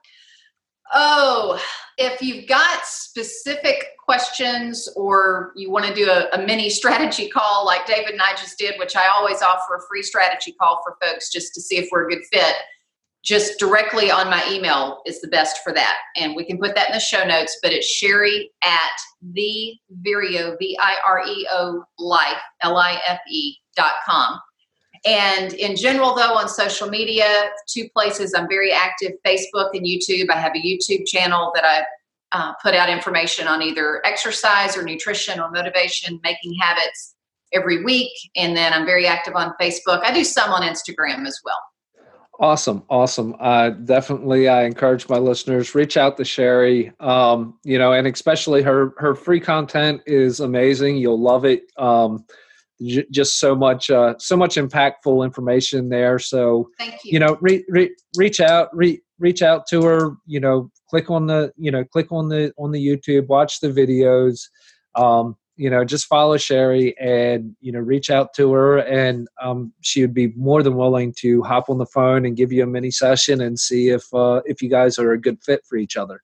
Oh 0.93 1.59
if 1.97 2.21
you've 2.21 2.47
got 2.47 2.85
specific 2.85 3.85
questions 4.03 4.89
or 4.95 5.53
you 5.55 5.71
want 5.71 5.85
to 5.85 5.93
do 5.93 6.09
a, 6.09 6.27
a, 6.33 6.45
mini 6.45 6.69
strategy 6.69 7.29
call 7.29 7.65
like 7.65 7.85
David 7.85 8.11
and 8.11 8.21
I 8.21 8.31
just 8.31 8.57
did, 8.57 8.77
which 8.77 8.95
I 8.95 9.07
always 9.07 9.41
offer 9.41 9.75
a 9.75 9.81
free 9.87 10.03
strategy 10.03 10.51
call 10.51 10.81
for 10.83 10.97
folks 11.01 11.31
just 11.31 11.53
to 11.53 11.61
see 11.61 11.77
if 11.77 11.87
we're 11.91 12.07
a 12.07 12.09
good 12.09 12.23
fit, 12.31 12.55
just 13.25 13.59
directly 13.59 14.11
on 14.11 14.29
my 14.29 14.47
email 14.49 15.01
is 15.05 15.19
the 15.19 15.27
best 15.27 15.57
for 15.63 15.73
that. 15.73 15.97
And 16.15 16.35
we 16.35 16.45
can 16.45 16.59
put 16.59 16.75
that 16.75 16.89
in 16.89 16.93
the 16.93 16.99
show 16.99 17.25
notes, 17.25 17.57
but 17.61 17.73
it's 17.73 17.87
Sherry 17.87 18.51
at 18.63 18.91
the 19.33 19.73
Vireo, 20.05 20.55
V 20.59 20.77
I 20.79 20.95
R 21.05 21.23
E 21.27 21.47
O 21.51 21.83
life, 21.97 22.41
L 22.61 22.77
I 22.77 22.99
F 23.05 23.19
E 23.29 23.55
dot 23.75 23.93
com. 24.07 24.39
And 25.07 25.53
in 25.53 25.75
general, 25.75 26.15
though, 26.15 26.35
on 26.35 26.47
social 26.47 26.87
media, 26.87 27.49
two 27.67 27.89
places 27.95 28.33
I'm 28.35 28.47
very 28.47 28.71
active 28.71 29.13
Facebook 29.25 29.71
and 29.73 29.85
YouTube. 29.85 30.29
I 30.29 30.37
have 30.37 30.53
a 30.55 30.59
YouTube 30.59 31.05
channel 31.07 31.51
that 31.55 31.63
I 31.65 31.83
uh, 32.31 32.53
put 32.61 32.73
out 32.73 32.89
information 32.89 33.47
on 33.47 33.61
either 33.61 34.05
exercise 34.05 34.77
or 34.77 34.83
nutrition 34.83 35.39
or 35.39 35.49
motivation, 35.51 36.19
making 36.23 36.55
habits 36.59 37.15
every 37.53 37.83
week. 37.83 38.11
And 38.35 38.55
then 38.57 38.73
I'm 38.73 38.85
very 38.85 39.07
active 39.07 39.35
on 39.35 39.53
Facebook. 39.61 40.03
I 40.03 40.13
do 40.13 40.23
some 40.23 40.51
on 40.51 40.61
Instagram 40.61 41.25
as 41.27 41.39
well. 41.43 41.59
Awesome, 42.39 42.83
awesome. 42.89 43.35
Uh, 43.39 43.69
definitely, 43.69 44.49
I 44.49 44.63
encourage 44.63 45.07
my 45.07 45.17
listeners 45.17 45.73
reach 45.73 45.95
out 45.95 46.17
to 46.17 46.25
Sherry. 46.25 46.91
Um, 46.99 47.57
you 47.63 47.79
know, 47.79 47.93
and 47.93 48.05
especially 48.07 48.61
her 48.61 48.93
her 48.97 49.15
free 49.15 49.39
content 49.39 50.01
is 50.05 50.41
amazing. 50.41 50.97
You'll 50.97 51.21
love 51.21 51.45
it. 51.45 51.63
Um, 51.77 52.25
j- 52.81 53.05
just 53.11 53.39
so 53.39 53.55
much 53.55 53.89
uh, 53.89 54.15
so 54.19 54.35
much 54.35 54.55
impactful 54.55 55.23
information 55.23 55.89
there 55.89 56.19
so 56.19 56.69
thank 56.77 56.93
you 57.03 57.13
you 57.13 57.19
know 57.19 57.37
re- 57.41 57.65
re- 57.69 57.95
reach 58.17 58.39
out 58.39 58.75
re- 58.75 59.01
reach 59.19 59.41
out 59.41 59.65
to 59.67 59.83
her 59.83 60.15
you 60.25 60.39
know 60.39 60.69
click 60.89 61.09
on 61.09 61.27
the 61.27 61.51
you 61.57 61.71
know 61.71 61.83
click 61.83 62.11
on 62.11 62.29
the 62.29 62.51
on 62.57 62.71
the 62.71 62.85
youtube 62.85 63.27
watch 63.27 63.59
the 63.59 63.69
videos 63.69 64.47
um, 64.95 65.35
you 65.55 65.69
know 65.69 65.85
just 65.85 66.07
follow 66.07 66.37
sherry 66.37 66.97
and 66.99 67.55
you 67.61 67.71
know 67.71 67.79
reach 67.79 68.09
out 68.09 68.33
to 68.33 68.51
her 68.51 68.79
and 68.79 69.27
um, 69.41 69.71
she 69.81 70.01
would 70.01 70.13
be 70.13 70.27
more 70.35 70.61
than 70.63 70.75
willing 70.75 71.13
to 71.17 71.41
hop 71.43 71.69
on 71.69 71.77
the 71.77 71.85
phone 71.85 72.25
and 72.25 72.37
give 72.37 72.51
you 72.51 72.63
a 72.63 72.67
mini 72.67 72.91
session 72.91 73.41
and 73.41 73.59
see 73.59 73.89
if 73.89 74.03
uh, 74.13 74.41
if 74.45 74.61
you 74.61 74.69
guys 74.69 74.99
are 74.99 75.11
a 75.11 75.19
good 75.19 75.41
fit 75.43 75.61
for 75.67 75.77
each 75.77 75.95
other 75.95 76.21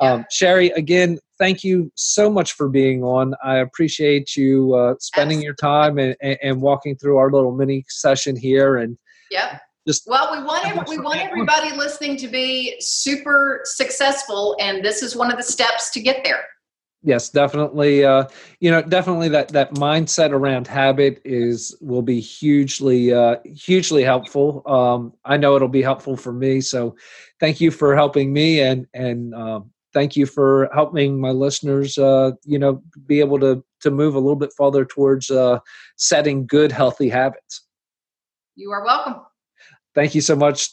um, 0.00 0.24
Sherry, 0.30 0.70
again, 0.70 1.18
thank 1.38 1.64
you 1.64 1.90
so 1.96 2.30
much 2.30 2.52
for 2.52 2.68
being 2.68 3.02
on. 3.02 3.34
I 3.42 3.56
appreciate 3.56 4.36
you 4.36 4.74
uh, 4.74 4.94
spending 5.00 5.42
your 5.42 5.54
time 5.54 5.98
and, 5.98 6.16
and, 6.22 6.38
and, 6.40 6.62
walking 6.62 6.94
through 6.94 7.16
our 7.16 7.32
little 7.32 7.50
mini 7.50 7.84
session 7.88 8.36
here. 8.36 8.76
And 8.76 8.96
yep. 9.30 9.60
Just 9.88 10.04
well, 10.06 10.28
we 10.30 10.44
want 10.44 10.66
every, 10.66 10.98
we 10.98 11.02
want 11.02 11.18
everybody 11.18 11.74
listening 11.74 12.18
to 12.18 12.28
be 12.28 12.76
super 12.78 13.62
successful, 13.64 14.54
and 14.60 14.84
this 14.84 15.02
is 15.02 15.16
one 15.16 15.30
of 15.30 15.38
the 15.38 15.42
steps 15.42 15.90
to 15.92 16.00
get 16.00 16.22
there. 16.24 16.44
Yes, 17.02 17.28
definitely. 17.28 18.04
Uh, 18.04 18.24
you 18.58 18.70
know, 18.70 18.82
definitely 18.82 19.28
that 19.28 19.48
that 19.50 19.74
mindset 19.74 20.30
around 20.30 20.66
habit 20.66 21.22
is 21.24 21.76
will 21.80 22.02
be 22.02 22.18
hugely 22.20 23.12
uh, 23.12 23.36
hugely 23.44 24.02
helpful. 24.02 24.62
Um, 24.66 25.12
I 25.24 25.36
know 25.36 25.54
it'll 25.54 25.68
be 25.68 25.82
helpful 25.82 26.16
for 26.16 26.32
me. 26.32 26.60
So, 26.60 26.96
thank 27.38 27.60
you 27.60 27.70
for 27.70 27.94
helping 27.94 28.32
me 28.32 28.60
and 28.60 28.86
and 28.94 29.32
um, 29.34 29.70
thank 29.94 30.16
you 30.16 30.26
for 30.26 30.68
helping 30.74 31.20
my 31.20 31.30
listeners, 31.30 31.98
uh, 31.98 32.32
you 32.44 32.58
know, 32.58 32.82
be 33.06 33.20
able 33.20 33.38
to 33.40 33.62
to 33.82 33.90
move 33.92 34.16
a 34.16 34.18
little 34.18 34.36
bit 34.36 34.52
farther 34.58 34.84
towards 34.84 35.30
uh, 35.30 35.60
setting 35.96 36.46
good, 36.46 36.72
healthy 36.72 37.08
habits. 37.08 37.64
You 38.56 38.72
are 38.72 38.84
welcome. 38.84 39.22
Thank 39.94 40.16
you 40.16 40.20
so 40.20 40.34
much, 40.34 40.70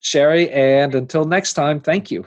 Sherry. 0.00 0.48
And 0.50 0.94
until 0.94 1.24
next 1.24 1.54
time, 1.54 1.80
thank 1.80 2.12
you. 2.12 2.24